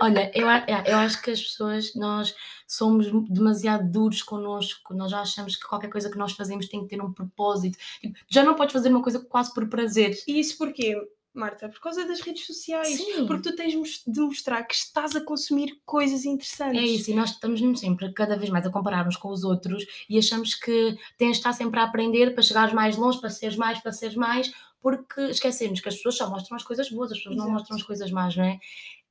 [0.00, 2.34] Olha, eu, é, eu acho que as pessoas, nós
[2.66, 6.88] somos demasiado duros connosco, nós já achamos que qualquer coisa que nós fazemos tem que
[6.88, 7.78] ter um propósito.
[8.00, 10.18] Tipo, já não podes fazer uma coisa quase por prazer.
[10.26, 11.00] E isso porquê,
[11.32, 11.68] Marta?
[11.68, 12.96] Por causa das redes sociais.
[12.96, 13.26] Sim.
[13.28, 13.72] Porque tu tens
[14.04, 16.80] de mostrar que estás a consumir coisas interessantes.
[16.80, 19.86] É isso, e nós estamos sempre cada vez mais a comparar uns com os outros
[20.10, 23.56] e achamos que tens de estar sempre a aprender para chegares mais longe, para seres
[23.56, 24.52] mais, para seres mais,
[24.86, 27.58] porque esquecemos que as pessoas só mostram as coisas boas, as pessoas não Exato.
[27.58, 28.60] mostram as coisas más, não é?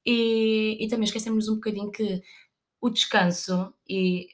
[0.05, 2.21] E, e também esquecemos um bocadinho que
[2.79, 4.29] o descanso e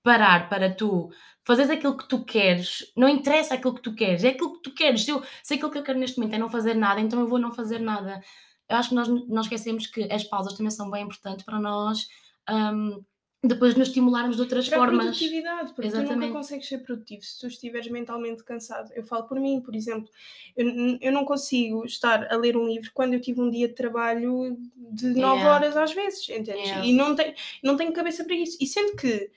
[0.00, 1.10] parar para tu
[1.44, 4.72] fazeres aquilo que tu queres, não interessa aquilo que tu queres, é aquilo que tu
[4.72, 5.04] queres.
[5.04, 7.26] Se, eu, se aquilo que eu quero neste momento é não fazer nada, então eu
[7.26, 8.22] vou não fazer nada.
[8.68, 12.06] Eu acho que nós não esquecemos que as pausas também são bem importantes para nós
[12.48, 13.04] hum,
[13.42, 15.04] depois nos estimularmos de outras Para a formas.
[15.06, 16.20] produtividade, porque tu Exatamente.
[16.28, 18.90] nunca consegues ser produtivo se tu estiveres mentalmente cansado.
[18.94, 20.10] Eu falo por mim, por exemplo,
[20.56, 23.74] eu, eu não consigo estar a ler um livro quando eu tive um dia de
[23.74, 25.50] trabalho de 9 Yeah.
[25.54, 26.68] horas às vezes, entendes?
[26.68, 26.86] Yeah.
[26.86, 28.58] E não tenho, não tenho cabeça para isso.
[28.60, 29.30] E sendo que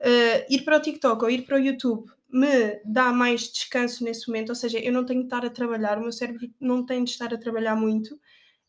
[0.00, 4.26] eh, ir para o TikTok ou ir para o YouTube me dá mais descanso nesse
[4.28, 7.04] momento, ou seja, eu não tenho de estar a trabalhar, o meu cérebro não tem
[7.04, 8.18] de estar a trabalhar muito,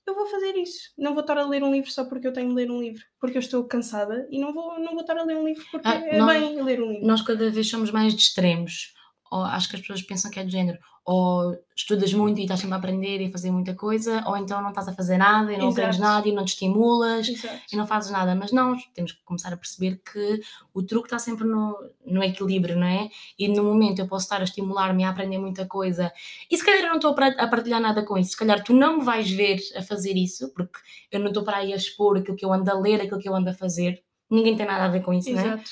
[0.08, 0.92] eu vou fazer isso.
[0.98, 3.04] Não vou estar a ler um livro só porque eu tenho de ler um livro,
[3.20, 5.88] porque eu estou cansada e não vou, não vou estar a ler um livro porque
[5.88, 7.08] Ah, é nós- bem ler um livro.
[7.08, 8.94] Nós cada vez somos mais de extremos.
[9.32, 10.78] Ou acho que as pessoas pensam que é de género.
[11.04, 14.60] Ou estudas muito e estás sempre a aprender e a fazer muita coisa, ou então
[14.62, 16.14] não estás a fazer nada e não aprendes Exato.
[16.14, 17.62] nada e não te estimulas Exato.
[17.72, 18.34] e não fazes nada.
[18.34, 20.42] Mas não, temos que começar a perceber que
[20.74, 23.10] o truque está sempre no, no equilíbrio, não é?
[23.38, 26.12] E no momento eu posso estar a estimular-me a aprender muita coisa
[26.50, 28.32] e se calhar eu não estou a partilhar nada com isso.
[28.32, 30.80] Se calhar tu não me vais ver a fazer isso, porque
[31.12, 33.30] eu não estou para aí a expor aquilo que eu ando a ler, aquilo que
[33.30, 34.04] eu ando a fazer.
[34.30, 35.46] Ninguém tem nada a ver com isso, não é?
[35.46, 35.72] Exato.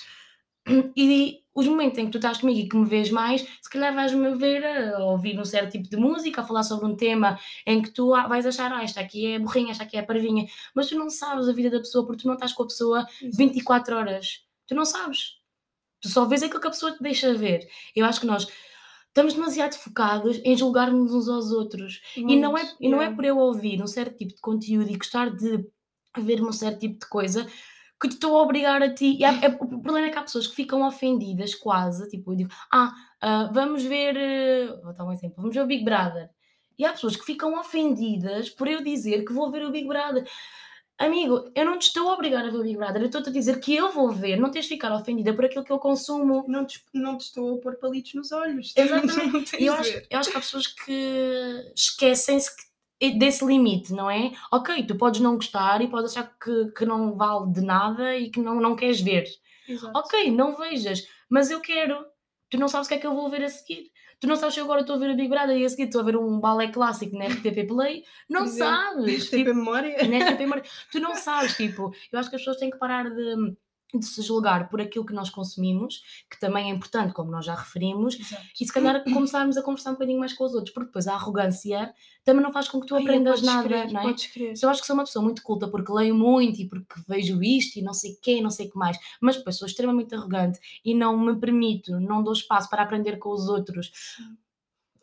[0.95, 3.93] E os momentos em que tu estás comigo e que me vês mais, se calhar
[3.93, 7.81] vais-me ver a ouvir um certo tipo de música, a falar sobre um tema em
[7.81, 10.87] que tu ah, vais achar, ah, esta aqui é burrinha, esta aqui é parvinha, mas
[10.87, 13.37] tu não sabes a vida da pessoa porque tu não estás com a pessoa Exato.
[13.37, 14.45] 24 horas.
[14.67, 15.37] Tu não sabes.
[16.01, 17.67] Tu só vês aquilo que a pessoa te deixa ver.
[17.95, 18.47] Eu acho que nós
[19.07, 22.01] estamos demasiado focados em julgarmos uns aos outros.
[22.15, 24.89] E não, é, Muito, e não é por eu ouvir um certo tipo de conteúdo
[24.89, 25.63] e gostar de
[26.17, 27.47] ver um certo tipo de coisa
[28.03, 29.17] que te estou a obrigar a ti.
[29.19, 32.07] E há- é- o problema é que há pessoas que ficam ofendidas quase.
[32.09, 34.15] Tipo, eu digo, ah, ah, vamos ver.
[34.17, 35.37] eh, Vou dar um exemplo.
[35.37, 36.29] Vamos ver o Big Brother.
[36.77, 40.27] E há pessoas que ficam ofendidas por eu dizer que vou ver o Big Brother.
[40.97, 43.31] Amigo, eu não te estou a obrigar a ver o Big Brother, eu estou-te a
[43.31, 46.45] dizer que eu vou ver, não tens de ficar ofendida por aquilo que eu consumo.
[46.47, 48.73] Não te, não te estou a pôr palitos nos olhos.
[48.77, 49.55] Exatamente.
[49.59, 52.72] E eu acho, eu acho que há pessoas que esquecem-se que-
[53.11, 54.31] desse limite, não é?
[54.51, 58.29] Ok, tu podes não gostar e podes achar que, que não vale de nada e
[58.29, 59.25] que não, não queres ver.
[59.67, 59.97] Exato.
[59.97, 62.05] Ok, não vejas, mas eu quero.
[62.49, 63.91] Tu não sabes o que é que eu vou ver a seguir.
[64.19, 65.99] Tu não sabes se agora estou a ver a Big Brother e a seguir estou
[66.01, 68.03] a ver um balé clássico na RTP Play.
[68.29, 69.23] Não exemplo, sabes.
[69.29, 69.97] Tipo, Tipo, memória.
[70.07, 73.09] na RTP Mar- Tu não sabes, tipo, eu acho que as pessoas têm que parar
[73.09, 73.55] de,
[73.97, 77.55] de se julgar por aquilo que nós consumimos, que também é importante, como nós já
[77.55, 78.43] referimos, Exato.
[78.59, 81.13] e se calhar começarmos a conversar um bocadinho mais com os outros, porque depois a
[81.13, 84.13] arrogância também não faz com que tu Ai, aprendas nada, crer, não é?
[84.13, 84.55] Crer.
[84.57, 87.41] Se eu acho que sou uma pessoa muito culta porque leio muito e porque vejo
[87.43, 90.59] isto e não sei quê, não sei o que mais, mas depois sou extremamente arrogante
[90.83, 93.91] e não me permito, não dou espaço para aprender com os outros,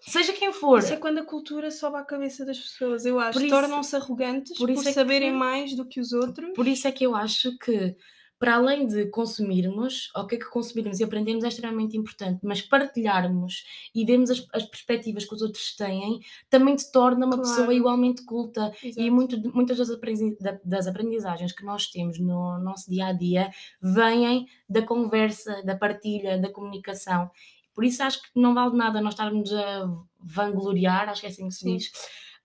[0.00, 0.78] seja quem for.
[0.78, 3.46] Isso é quando a cultura sobe à cabeça das pessoas, eu acho.
[3.48, 6.54] Tornam-se arrogantes por por, é que- saberem mais do que os outros.
[6.54, 7.94] Por isso é que eu acho que,
[8.40, 14.02] para além de consumirmos, ok, que consumirmos e aprendermos é extremamente importante, mas partilharmos e
[14.04, 17.50] vermos as, as perspectivas que os outros têm também te torna uma Claro.
[17.50, 18.72] pessoa igualmente culta.
[18.82, 19.12] E Exato.
[19.12, 23.12] muito, de- muitas das, aprendi- da- das aprendizagens que nós temos no nosso dia a
[23.12, 23.50] dia
[23.80, 27.30] vêm da conversa, da partilha, da comunicação.
[27.74, 29.86] Por isso acho que não vale nada nós estarmos a
[30.18, 31.92] vangloriar, acho que é assim que se diz,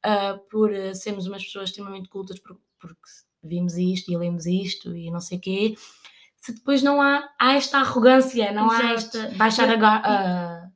[0.04, 3.02] ah, por sermos umas pessoas extremamente cultas, por- porque
[3.48, 5.76] vimos isto e lemos isto e não sei o quê.
[6.42, 9.18] Se depois não há, há esta arrogância, não há Exato.
[9.18, 10.70] esta baixar a, a-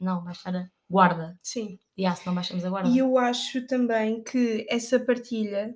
[0.00, 1.36] não, baixar a guarda.
[1.42, 1.78] Sim.
[1.96, 2.88] E ah, se não baixamos a guarda.
[2.88, 5.74] E eu acho também que essa partilha,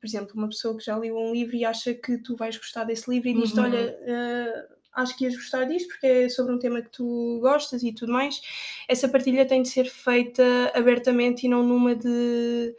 [0.00, 2.84] por exemplo, uma pessoa que já leu um livro e acha que tu vais gostar
[2.84, 3.66] desse livro e diz-te: Uhum.
[3.66, 7.82] Olha, eh, acho que ias gostar disto porque é sobre um tema que tu gostas
[7.82, 8.40] e tudo mais.
[8.88, 10.42] Essa partilha tem de ser feita
[10.74, 12.74] abertamente e não numa de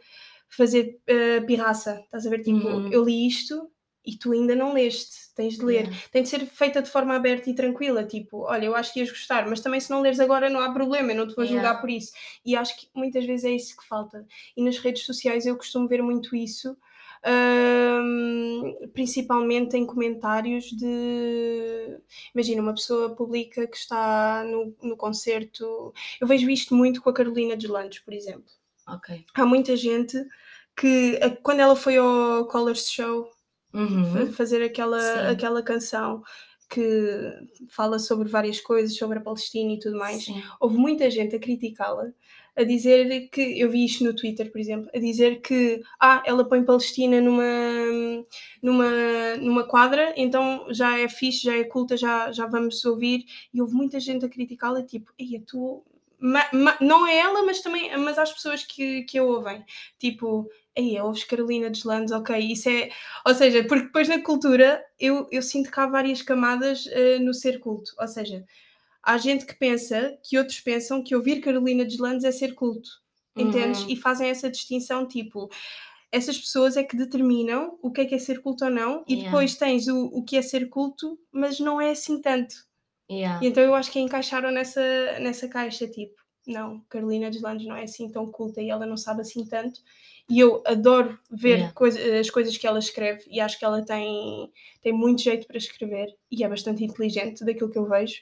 [0.56, 2.00] fazer eh, pirraça.
[2.04, 2.42] Estás a ver?
[2.42, 2.92] Tipo, Uhum.
[2.92, 3.70] eu li isto
[4.04, 5.84] e tu ainda não leste, tens de ler.
[5.84, 5.96] Yeah.
[6.10, 9.10] Tem de ser feita de forma aberta e tranquila, tipo, olha, eu acho que ias
[9.10, 11.62] gostar, mas também se não leres agora não há problema, eu não te vou julgar
[11.62, 11.80] Yeah.
[11.80, 12.12] por isso.
[12.44, 14.26] E acho que muitas vezes é isso que falta.
[14.56, 16.76] E nas redes sociais eu costumo ver muito isso,
[17.24, 21.98] hum, principalmente em comentários de.
[22.34, 25.92] Imagina, uma pessoa publica que está no, no concerto.
[26.20, 28.44] Eu vejo isto muito com a Carolina Deslandes, por exemplo.
[28.92, 29.24] Ok.
[29.34, 30.16] Há muita gente
[30.76, 33.30] que, quando ela foi ao Colors Show
[33.74, 34.30] Uhum.
[34.32, 35.32] fazer aquela, Sim.
[35.32, 36.22] aquela canção
[36.68, 37.32] que
[37.70, 40.42] fala sobre várias coisas, sobre a Palestina e tudo mais, Sim.
[40.60, 42.10] houve muita gente a criticá-la,
[42.56, 46.46] a dizer que, eu vi isto no Twitter, por exemplo, a dizer que, ah, ela
[46.46, 47.44] põe Palestina numa,
[48.62, 53.60] numa, numa quadra, então já é fixe, já é culta, já, já vamos ouvir, e
[53.60, 55.82] houve muita gente a criticá-la, tipo, ei, tu...
[56.22, 59.64] ma- ma- não é ela, mas também mas às pessoas que, que a ouvem,
[59.98, 62.88] tipo, ei, ouves Carolina Deslandes, ok, isso é,
[63.26, 67.34] ou seja, porque depois na cultura eu, eu sinto que há várias camadas eh, no
[67.34, 67.92] ser culto.
[68.00, 68.44] Ou seja,
[69.02, 72.88] há gente que pensa, que outros pensam que ouvir Carolina Deslandes é ser culto.
[73.36, 73.82] Entendes?
[73.82, 73.90] Uhum.
[73.90, 75.50] E fazem essa distinção, tipo,
[76.10, 79.14] essas pessoas é que determinam o que é que é ser culto ou não, e
[79.14, 79.30] Yeah.
[79.30, 82.54] depois tens o, o que é ser culto, mas não é assim tanto.
[83.18, 83.44] Yeah.
[83.44, 84.80] E então eu acho que a encaixaram nessa,
[85.20, 86.14] nessa caixa, tipo,
[86.46, 89.80] não, Carolina Deslandes não é assim tão culta e ela não sabe assim tanto.
[90.30, 91.72] E eu adoro ver Yeah.
[91.74, 95.56] coisa- as coisas que ela escreve e acho que ela tem, tem muito jeito para
[95.58, 98.16] escrever e é bastante inteligente daquilo que eu vejo.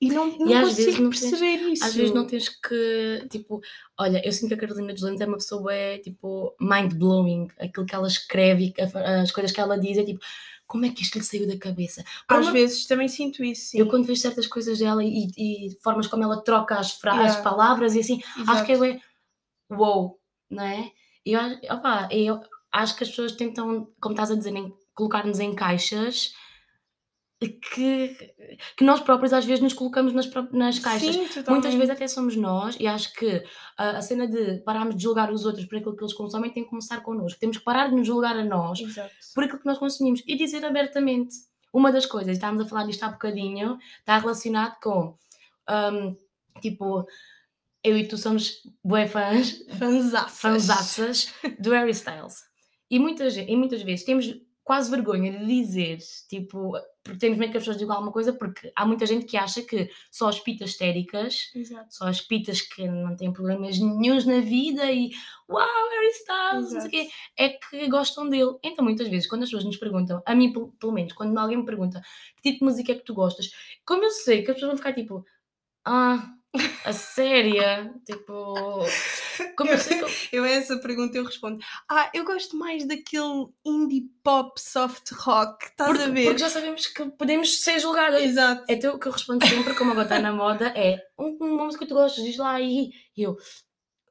[0.00, 1.84] E não, não E às consigo vezes não tens- perceber isso.
[1.84, 3.60] Às vezes não tens que, tipo,
[3.98, 7.94] olha, eu sinto que a Carolina Deslandes é uma pessoa, é, tipo, mind-blowing, aquilo que
[7.94, 8.74] ela escreve,
[9.22, 10.20] as coisas que ela diz, é tipo,
[10.66, 12.04] como é que isto lhe saiu da cabeça?
[12.28, 13.78] Por Às vezes também sinto isso, sim.
[13.78, 17.32] Eu quando vejo certas coisas dela e, e formas como ela troca as, fra- Yeah.
[17.34, 18.78] as palavras e assim, acho que é Exato.
[18.78, 19.00] bué,
[19.70, 20.18] wow,
[20.50, 20.90] não é?
[21.24, 22.40] E eu, opá, eu
[22.72, 24.52] acho que as pessoas tentam, como estás a dizer,
[24.94, 26.34] colocar-nos em caixas
[27.48, 28.16] que,
[28.76, 31.14] que nós próprios às vezes nos colocamos nas, nas caixas.
[31.14, 33.42] Sim, Muitas vezes até somos nós, e acho que
[33.76, 36.64] a, a cena de pararmos de julgar os outros por aquilo que eles consomem tem
[36.64, 37.38] que começar connosco.
[37.40, 39.10] Temos que parar de nos julgar a nós Exato.
[39.34, 41.34] por aquilo que nós consumimos e dizer abertamente.
[41.72, 45.16] Uma das coisas, estávamos a falar disto há bocadinho, está relacionado com
[45.68, 46.16] hum,
[46.60, 47.04] tipo,
[47.82, 50.40] eu e tu somos bué fãs, Fanzaças.
[50.40, 52.44] fanzaças do Harry Styles.
[52.90, 54.32] E muitas, e muitas vezes temos
[54.64, 56.72] quase vergonha de dizer, tipo,
[57.02, 59.62] porque temos medo que as pessoas digam alguma coisa, porque há muita gente que acha
[59.62, 61.94] que só as pitas histéricas Exato.
[61.94, 65.10] só as pitas que não têm problemas nenhuns na vida e
[65.46, 68.56] uau, Harry Styles, não sei o quê, é que gostam dele.
[68.64, 71.66] Então, muitas vezes, quando as pessoas nos perguntam, a mim pelo menos, quando alguém me
[71.66, 72.00] pergunta
[72.34, 73.50] que tipo de música é que tu gostas,
[73.84, 75.26] como eu sei que as pessoas vão ficar tipo,
[75.84, 76.26] ah,
[76.84, 78.80] a séria, tipo,
[79.66, 81.58] eu sei que eu- essa pergunta eu respondo:
[81.90, 86.24] Ah, eu gosto mais daquele indie pop soft rock, estás porque, a ver?
[86.24, 88.22] porque já sabemos que podemos ser julgadas.
[88.22, 88.64] Exato.
[88.68, 91.84] Então o que eu respondo sempre, como agora está na moda, é um- uma música
[91.84, 92.90] que tu gostas, diz lá aí.
[93.16, 93.36] E eu,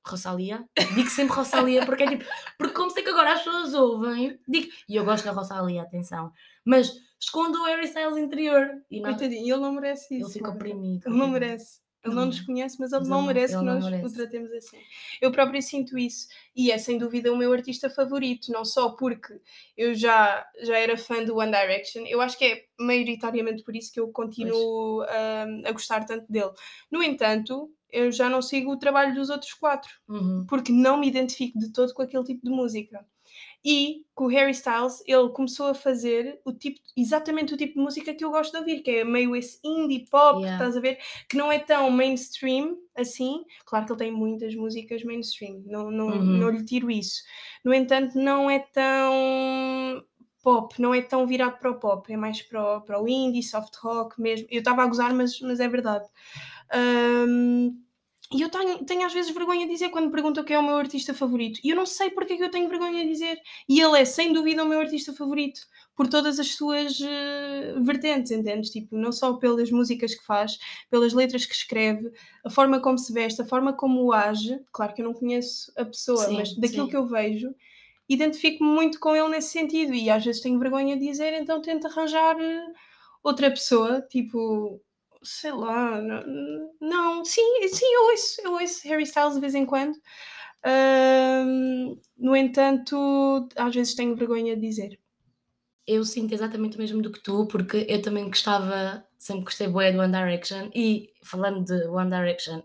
[0.05, 2.25] Rosalia, digo sempre Rosalia, porque é tipo,
[2.57, 6.29] porque como sei que agora as pessoas ouvem, digo, e eu gosto da Rosalia, atenção,
[6.65, 8.69] mas escondo o Harry Styles interior.
[8.91, 10.25] E não, Coitadinho, ele não merece isso.
[10.27, 11.09] ele fica oprimido.
[11.09, 11.81] Não merece.
[12.05, 14.05] Ele Não nos conhece, mas ele Mas não ele merece ele que nós merece.
[14.05, 14.77] o tratemos assim.
[15.21, 16.27] Eu própria sinto isso.
[16.55, 19.39] E é sem dúvida o meu artista favorito, não só porque
[19.77, 23.91] eu já, já era fã do One Direction, eu acho que é maioritariamente por isso
[23.93, 26.51] que eu continuo hum, a gostar tanto dele.
[26.91, 30.45] No entanto, eu já não sigo o trabalho dos outros quatro Uhum.
[30.47, 33.05] porque não me identifico de todo com aquele tipo de música.
[33.65, 37.79] E com o Harry Styles, ele começou a fazer o tipo, exatamente o tipo de
[37.81, 40.51] música que eu gosto de ouvir, que é meio esse indie pop, Yeah.
[40.51, 40.97] estás a ver?
[41.29, 43.43] Que não é tão mainstream assim.
[43.65, 46.39] Claro que ele tem muitas músicas mainstream, não, não, Uhum.
[46.39, 47.21] não lhe tiro isso.
[47.63, 50.03] No entanto, não é tão
[50.43, 53.41] pop, não é tão virado para o pop, é mais para o, para o indie,
[53.41, 54.45] soft rock mesmo.
[54.51, 56.05] Eu estava a gozar, mas, mas é verdade.
[56.73, 57.82] Hum,
[58.33, 60.63] e eu tenho, tenho às vezes vergonha de dizer quando me perguntam quem é o
[60.63, 61.59] meu artista favorito.
[61.63, 63.39] E eu não sei porque é que eu tenho vergonha de dizer.
[63.69, 65.61] E ele é, sem dúvida, o meu artista favorito.
[65.95, 68.71] Por todas as suas eh, vertentes, entendes?
[68.71, 70.57] Tipo, não só pelas músicas que faz,
[70.89, 72.11] pelas letras que escreve,
[72.43, 74.59] a forma como se veste, a forma como age.
[74.71, 76.89] Claro que eu não conheço a pessoa, Sim, mas daquilo sim.
[76.89, 77.53] que eu vejo,
[78.09, 79.93] identifico-me muito com ele nesse sentido.
[79.93, 82.65] E às vezes tenho vergonha de dizer, então tento arranjar eh,
[83.21, 84.81] outra pessoa, tipo,
[85.23, 89.65] sei lá, não, não, sim, sim, eu ouço, eu ouço Harry Styles de vez em
[89.65, 89.97] quando.
[90.63, 94.99] Ahm, no entanto, às vezes tenho vergonha de dizer.
[95.87, 99.91] Eu sinto exatamente o mesmo do que tu, porque eu também gostava, sempre gostei bué
[99.91, 102.61] do One Direction, e falando de One Direction,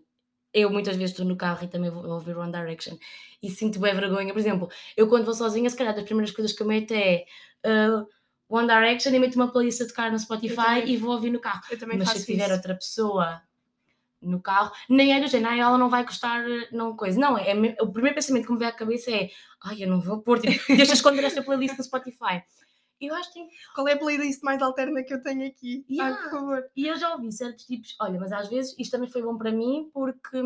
[0.54, 2.96] eu muitas vezes estou no carro e também vou ouvir One Direction,
[3.42, 4.32] e sinto bué vergonha.
[4.32, 7.24] Por exemplo, eu quando vou sozinha, se calhar das primeiras coisas que eu meto é
[7.66, 8.06] uh,
[8.48, 11.62] One Direction e meto uma playlist a tocar no Spotify e vou ouvir no carro.
[11.70, 12.54] Eu também Mas se faço tiver isso.
[12.54, 13.42] outra pessoa
[14.20, 17.20] no carro, nem é do género, "Ai, ela não vai gostar, não coisa.
[17.20, 19.30] Não, é, me- o primeiro pensamento que me vem à cabeça é,
[19.62, 20.48] ai, eu não vou pôr, tipo,
[20.90, 22.42] deixa esconder esta playlist no Spotify.
[23.00, 25.84] E eu acho que tem Qual é a playlist mais alterna que eu tenho aqui?
[25.90, 26.22] Ai, Yeah.
[26.22, 26.64] por favor.
[26.74, 29.52] E eu já ouvi certos tipos, olha, mas às vezes isto também foi bom para
[29.52, 30.38] mim porque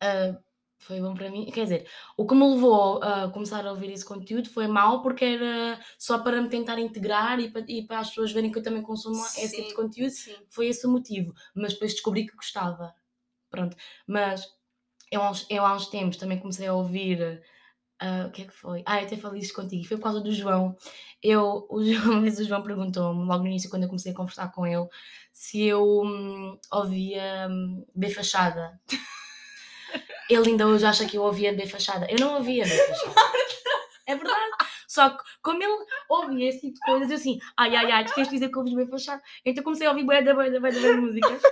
[0.00, 0.36] ah,
[0.80, 4.04] foi bom para mim, quer dizer, o que me levou a começar a ouvir esse
[4.04, 8.08] conteúdo foi mau porque era só para me tentar integrar e para, e para as
[8.08, 9.76] pessoas verem que eu também consumo esse tipo de Sim.
[9.76, 10.36] conteúdo, Sim.
[10.48, 12.94] foi esse o motivo, mas depois descobri que gostava,
[13.50, 14.46] pronto, mas
[15.12, 17.42] eu há uns, eu há uns tempos também comecei a ouvir,
[18.00, 18.82] ah, o que é que foi?
[18.86, 20.74] Ah, eu até falei isto contigo, foi por causa do João,
[21.22, 24.66] eu, o João, o João perguntou-me, logo no início quando eu comecei a conversar com
[24.66, 24.88] ele,
[25.30, 28.80] se eu hum, ouvia hum, B Fachada.
[30.30, 32.06] Ele ainda hoje acha que eu ouvia B Fachada.
[32.08, 33.14] Eu não ouvia B Fachada.
[34.06, 34.50] É verdade.
[34.86, 38.14] Só que, como ele ouvia esse tipo de coisas, eu assim, ai, ai, ai, tu
[38.14, 39.22] tens de dizer que ouves B Fachada.
[39.44, 41.42] Então comecei a ouvir bué da bué da bué músicas.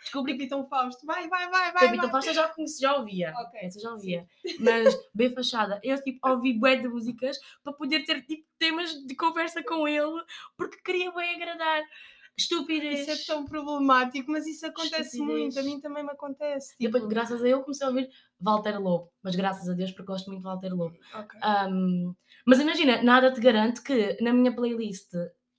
[0.00, 1.86] Descobri que Capitão Fausto, vai, vai, vai, vai.
[1.86, 2.10] Capitão.
[2.10, 3.34] Fausto eu já conheci, já ouvia.
[3.36, 3.60] Ok.
[3.62, 4.26] Essa já ouvia.
[4.58, 9.14] Mas B Fachada, eu tipo ouvi bué de músicas para poder ter tipo temas de
[9.14, 10.22] conversa com ele,
[10.56, 11.82] porque queria bem agradar.
[12.38, 13.00] Estupidez.
[13.00, 15.40] Isso é tão problemático, mas isso acontece Estupidez.
[15.54, 15.58] muito.
[15.58, 16.74] A mim também me acontece.
[16.78, 18.08] E depois, Tipo, graças a ele, comecei a ouvir
[18.40, 19.10] Walter Lobo.
[19.22, 20.96] Mas graças a Deus, porque gosto muito de Walter Lobo.
[21.14, 21.40] ok.
[21.70, 22.14] Um,
[22.46, 25.12] mas imagina, nada te garante que na minha playlist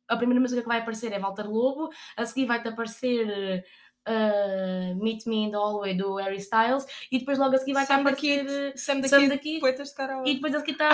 [0.08, 3.63] a primeira música que vai aparecer é Walter Lobo, a seguir vai-te aparecer
[4.08, 7.88] uh, Meet Me in the Hallway do Harry Styles e depois logo a seguir vai-te
[7.89, 9.60] Sam da aparecer Kid, Sam Sam daqui, da Kid.
[9.60, 10.32] poetas de karaoke.
[10.32, 10.89] e depois a seguir está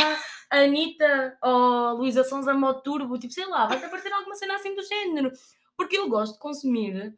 [0.52, 4.76] a Anitta ou Luísa Sonza Modo Turbo, tipo, sei lá, vai-te aparecer alguma cena assim
[4.76, 5.32] do género.
[5.77, 7.17] Porque eu gosto de consumir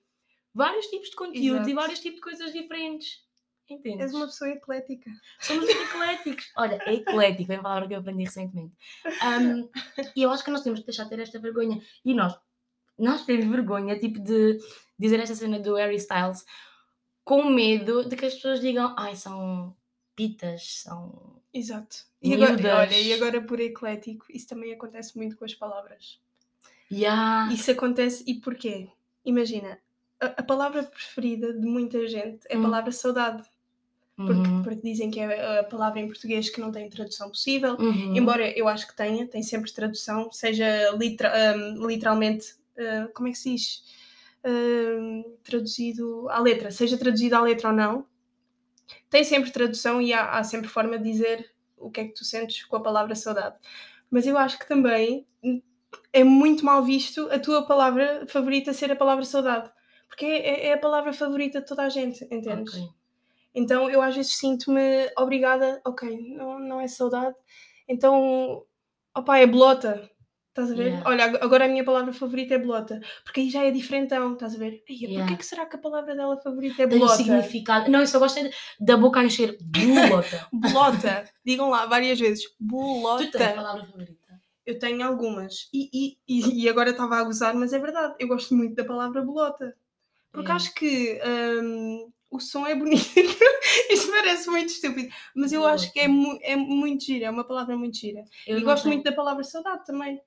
[0.53, 1.75] vários tipos de conteúdo e Exato.
[1.75, 3.25] vários tipos de coisas diferentes.
[3.69, 4.01] Entendes?
[4.01, 5.11] És uma pessoa eclética.
[5.41, 6.51] Somos ecléticos.
[6.55, 8.73] Olha, é eclético, é a palavra que eu aprendi recentemente.
[9.05, 9.69] Um,
[10.15, 11.81] e eu acho que nós temos que deixar de ter esta vergonha.
[12.05, 12.33] E nós,
[12.97, 14.57] nós temos vergonha, tipo, de
[14.97, 16.45] dizer esta cena do Harry Styles
[17.25, 19.75] com medo de que as pessoas digam, ai, são
[20.15, 21.41] pitas, são.
[21.53, 21.97] Exato.
[22.21, 26.21] E agora, olha, e agora por eclético, isso também acontece muito com as palavras.
[26.91, 27.51] Yeah.
[27.53, 28.89] Isso acontece e porquê?
[29.25, 29.79] Imagina,
[30.21, 32.63] a, a palavra preferida de muita gente é a Hum.
[32.63, 33.43] palavra saudade.
[34.15, 34.63] Porque, Uhum.
[34.63, 37.75] porque dizem que é a palavra em português que não tem tradução possível.
[37.75, 38.15] Uhum.
[38.17, 43.37] Embora eu acho que tenha, tem sempre tradução, seja hum, literalmente, uh, como é que
[43.37, 43.83] se diz?
[44.43, 48.07] Hum, traduzido à letra, seja traduzido à letra ou não,
[49.09, 52.25] tem sempre tradução e há, há sempre forma de dizer o que é que tu
[52.25, 53.55] sentes com a palavra saudade.
[54.09, 55.27] Mas eu acho que também
[56.13, 59.69] é muito mal visto a tua palavra favorita ser a palavra saudade.
[60.07, 62.73] Porque é, é a palavra favorita de toda a gente, entendes?
[62.73, 62.87] Ok.
[63.53, 67.35] Então eu às vezes sinto-me obrigada, ok, não, não é saudade,
[67.87, 68.63] então,
[69.15, 70.07] opá, é bolota,
[70.49, 70.87] estás a ver?
[70.89, 71.09] Yeah.
[71.09, 74.53] Olha, ag- agora a minha palavra favorita é bolota, porque aí já é diferentão, estás
[74.55, 74.83] a ver?
[74.87, 75.19] Ei, Yeah.
[75.25, 77.17] porquê que será que a palavra dela favorita é Tem um bolota?
[77.17, 77.89] significado.
[77.89, 79.57] Não, eu só gosto é da boca a encher.
[79.73, 80.47] Bolota.
[80.53, 83.53] Bolota, digam lá várias vezes, tu tens bolota.
[83.55, 84.26] palavra favorita?
[84.67, 88.53] Eu tenho algumas, e, e, e, agora estava a gozar, mas é verdade, eu gosto
[88.53, 89.73] muito da palavra bolota,
[90.31, 90.55] porque Yeah.
[90.55, 91.19] acho que
[91.63, 93.07] hum, o som é bonito.
[93.89, 97.45] Isto parece muito estúpido, mas eu acho que é, mu- é muito gira, é uma
[97.47, 98.23] palavra muito gira.
[98.45, 98.95] Eu e gosto tenho.
[98.95, 100.21] muito da palavra saudade também.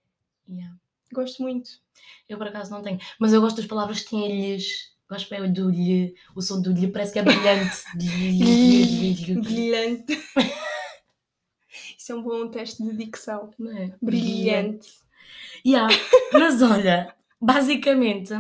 [0.49, 0.75] Yeah.
[1.13, 1.69] Gosto muito.
[2.29, 2.99] Eu por acaso não tenho.
[3.19, 4.91] Mas eu gosto das palavras que têm lhes.
[5.09, 6.15] Gosto bem do lhe.
[6.35, 7.85] O som do lhe parece que é brilhante.
[9.43, 10.19] Brilhante.
[12.11, 13.51] Isso é um bom teste de dicção.
[13.57, 13.95] Não é?
[14.03, 14.91] Brilhante.
[15.65, 15.95] Yeah.
[16.33, 18.33] Mas olha, basicamente,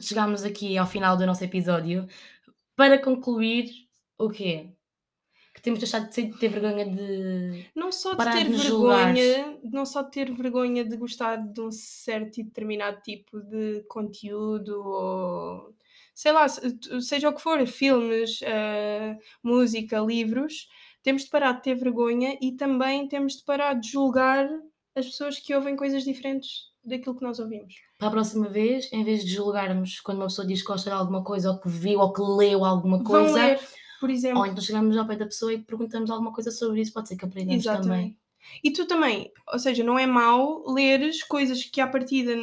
[0.00, 2.06] chegámos aqui ao final do nosso episódio
[2.74, 3.70] para concluir
[4.16, 4.70] o quê?
[5.52, 7.66] Que temos deixado de de ter vergonha de.
[7.74, 9.12] Não só de ter de nos julgar.
[9.12, 13.82] vergonha, não só de ter vergonha de gostar de um certo e determinado tipo de
[13.88, 15.74] conteúdo ou
[16.14, 20.68] sei lá, se- seja o que for, filmes, eh, música, livros,
[21.08, 24.46] temos de parar de ter vergonha e também temos de parar de julgar
[24.94, 27.76] as pessoas que ouvem coisas diferentes daquilo que nós ouvimos.
[27.98, 30.96] Para a próxima vez, em vez de julgarmos quando uma pessoa diz que gosta de
[30.96, 33.58] alguma coisa, ou que viu, ou que leu alguma Vão coisa, ler,
[33.98, 34.40] por exemplo.
[34.40, 37.16] ou então chegamos ao pé da pessoa e perguntamos alguma coisa sobre isso, pode ser
[37.16, 37.80] que aprendamos também.
[37.80, 38.18] Exatamente.
[38.62, 42.34] E tu também, ou seja, não é mau leres coisas que à partida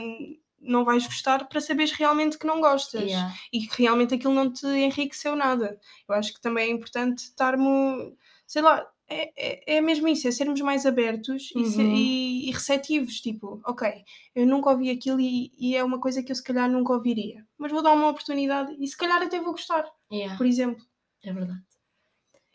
[0.59, 3.31] não vais gostar para saberes realmente que não gostas Yeah.
[3.53, 5.79] e que realmente aquilo não te enriqueceu nada.
[6.09, 8.11] Eu acho que também é importante estarmos,
[8.47, 9.31] sei lá, é,
[9.73, 11.95] é, é mesmo isso, é sermos mais abertos e, Uhum.
[11.95, 13.19] e- e receptivos.
[13.21, 13.87] Tipo, ok,
[14.33, 17.45] eu nunca ouvi aquilo e, e é uma coisa que eu se calhar nunca ouviria,
[17.57, 20.37] mas vou dar uma oportunidade e se calhar até vou gostar, Yeah.
[20.37, 20.83] por exemplo.
[21.23, 21.61] É verdade.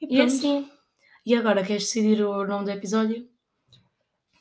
[0.01, 0.25] E, E pronto.
[0.33, 0.71] assim.
[1.27, 3.29] E agora, queres decidir o nome do episódio?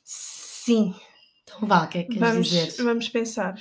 [0.03, 0.95] Sim.
[1.43, 2.83] Então vá, o que é que queres Vamos, dizer?
[2.83, 3.55] vamos pensar.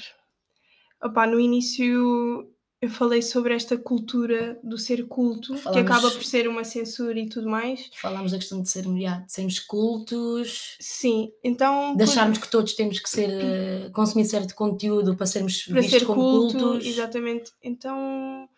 [1.03, 6.23] Opá, no início eu falei sobre esta cultura do ser culto, que Falamos- acaba por
[6.25, 7.91] ser uma censura e tudo mais.
[7.95, 12.75] Falámos da questão de, ser, yeah, de sermos cultos, Sim, então de acharmos que todos
[12.75, 16.87] temos que ser, eh, consumir certo conteúdo para sermos para vistos ser como culto, cultos.
[16.87, 17.53] exatamente.
[17.63, 18.49] Então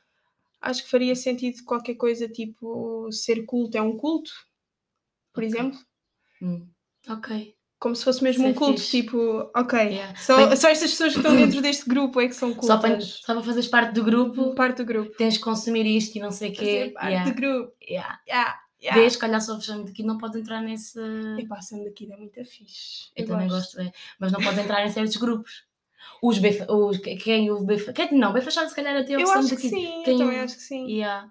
[0.60, 4.30] acho que faria sentido qualquer coisa tipo ser culto é um culto,
[5.32, 5.48] por Ok.
[5.48, 5.78] exemplo.
[6.42, 6.68] Hum,
[7.08, 7.54] Ok.
[7.80, 9.00] Como se fosse mesmo Isso é um culto, fixe.
[9.02, 10.14] tipo, ok, Yeah.
[10.16, 13.00] só, Bem- só estas pessoas que estão dentro deste grupo é que são Só para,
[13.00, 15.10] só para fazeres parte do grupo, Parte do grupo.
[15.16, 16.90] tens que consumir isto e não sei o Fazer quê.
[16.92, 17.72] parte Yeah, do grupo.
[17.82, 18.20] yeah.
[18.28, 19.00] Yeah, yeah.
[19.00, 21.00] Vês, calhar só fechando daqui, não podes entrar nesse.
[21.38, 23.08] E passando daqui é muito fixe.
[23.16, 23.90] Eu, também gosto, é.
[24.18, 25.64] mas não podes entrar em certos grupos.
[26.22, 29.20] Os B, os, quem o B, quem, não, bem fechado se calhar até a Eu
[29.22, 30.86] opção acho de que que sim, quem- eu também acho que sim.
[30.86, 31.30] Yeah.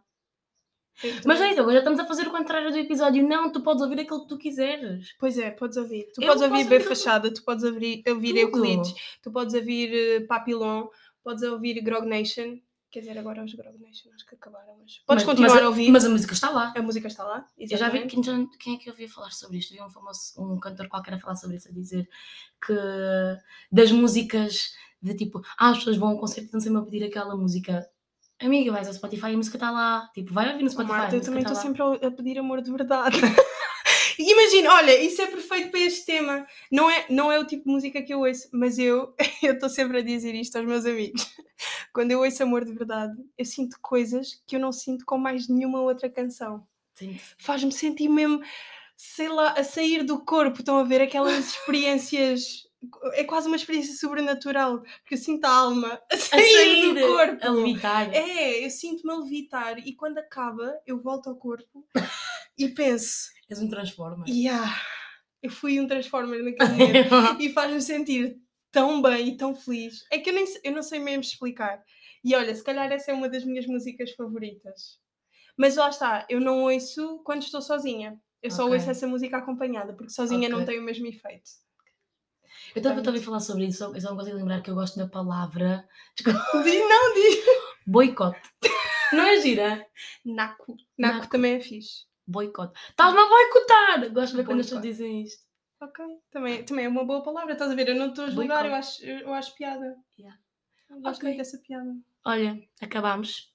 [1.03, 3.27] Mas também- é isso, agora já estamos a fazer o contrário do episódio.
[3.27, 5.15] Não, tu podes ouvir aquilo que tu quiseres.
[5.19, 6.11] Pois é, podes ouvir.
[6.13, 8.39] Tu Eu podes ouvir B Fachada, tu podes ouvir, ouvir Tudo.
[8.65, 10.87] Euclides, tu podes ouvir eh, Papillon,
[11.23, 12.57] podes ouvir Grog Nation.
[12.91, 15.67] Quer dizer, agora os Grog Nation acho que acabaram, mas podes Mas- continuar mas a
[15.67, 15.91] ouvir.
[15.91, 16.73] Mas a música está lá.
[16.75, 17.45] A música está lá.
[17.57, 18.15] Eu já vi exatamente.
[18.23, 19.73] quem, quem é que eu ouvi falar sobre isto?
[19.73, 22.09] Vi um famoso, um cantor qualquer a falar sobre isso, a dizer
[22.65, 22.73] que
[23.71, 26.81] das músicas de tipo, ah, as pessoas vão a um concerto e estão sempre a
[26.81, 27.87] pedir aquela música.
[28.41, 30.09] Amiga, vais ao Spotify e a música está lá.
[30.13, 30.97] Tipo, vai ouvir no Spotify.
[30.97, 31.61] Marta, eu também estou lá.
[31.61, 33.17] sempre a pedir amor de verdade.
[34.19, 36.45] Imagina, olha, isso é perfeito para este tema.
[36.69, 39.13] Não é, não é o tipo de música que eu ouço, mas eu
[39.43, 41.25] eu estou sempre a dizer isto aos meus amigos.
[41.93, 45.47] Quando eu ouço amor de verdade, eu sinto coisas que eu não sinto com mais
[45.47, 46.65] nenhuma outra canção.
[46.95, 47.17] Sim.
[47.37, 48.41] Faz-me sentir mesmo,
[48.97, 50.59] sei lá, a sair do corpo.
[50.59, 52.68] Estão a ver aquelas experiências.
[53.13, 57.01] É quase uma experiência sobrenatural, porque eu sinto a alma a A sair, sair, do
[57.01, 57.45] corpo.
[57.45, 58.13] a levitar.
[58.15, 61.85] É, eu sinto-me a levitar e quando acaba, eu volto ao corpo
[62.57, 64.25] e penso, És um transformer.
[64.29, 64.73] yeah,
[65.43, 68.37] eu fui um Transformer naquele momento e faz-me sentir
[68.71, 70.03] tão bem e tão feliz.
[70.11, 71.81] É que eu, nem, eu não sei mesmo explicar.
[72.23, 74.99] E olha, se calhar essa é uma das minhas músicas favoritas.
[75.57, 78.17] Mas lá está, eu não ouço quando estou sozinha.
[78.41, 78.75] Eu só Ok.
[78.75, 80.67] ouço essa música acompanhada, porque sozinha não Ok.
[80.67, 81.49] tem o mesmo efeito.
[82.75, 84.97] Eu estava a ouvir falar sobre isso, eu só não consigo lembrar que eu gosto
[84.97, 85.87] da palavra
[86.63, 87.39] Diz, não, diz.
[87.85, 88.39] boicote.
[89.13, 89.85] Não é gira?
[90.25, 90.75] Naco.
[90.97, 91.29] Naco, Naco.
[91.29, 92.05] também é fixe.
[92.27, 92.79] Boicote.
[92.89, 94.13] Estás-me a boicotar!
[94.13, 95.43] Gosto de ver quando as pessoas dizem isto.
[95.81, 97.87] Ok, também, também é uma boa palavra, estás a ver?
[97.87, 99.95] Eu não estou a julgar, eu acho, eu acho piada.
[100.19, 100.37] Yeah.
[100.89, 101.29] Eu gosto Ok.
[101.29, 101.89] muito dessa piada.
[102.25, 103.51] Olha, acabamos.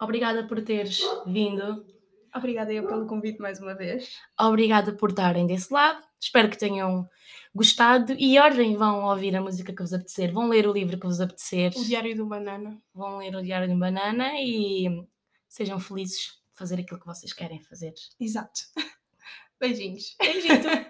[0.00, 1.86] Obrigada por teres vindo.
[2.34, 4.18] Obrigada eu pelo convite mais uma vez.
[4.38, 6.02] Obrigada por estarem desse lado.
[6.20, 7.08] Espero que tenham
[7.54, 8.14] gostado.
[8.18, 11.20] E olhem, vão ouvir a música que vos apetecer, vão ler o livro que vos
[11.20, 12.80] apetecer, O Diário do Banana.
[12.94, 14.88] vão ler o Diário de um Banana e
[15.48, 17.94] sejam felizes de fazer aquilo que vocês querem fazer.
[18.18, 18.60] Exato.
[19.60, 20.16] Beijinhos.
[20.18, 20.89] Beijinho!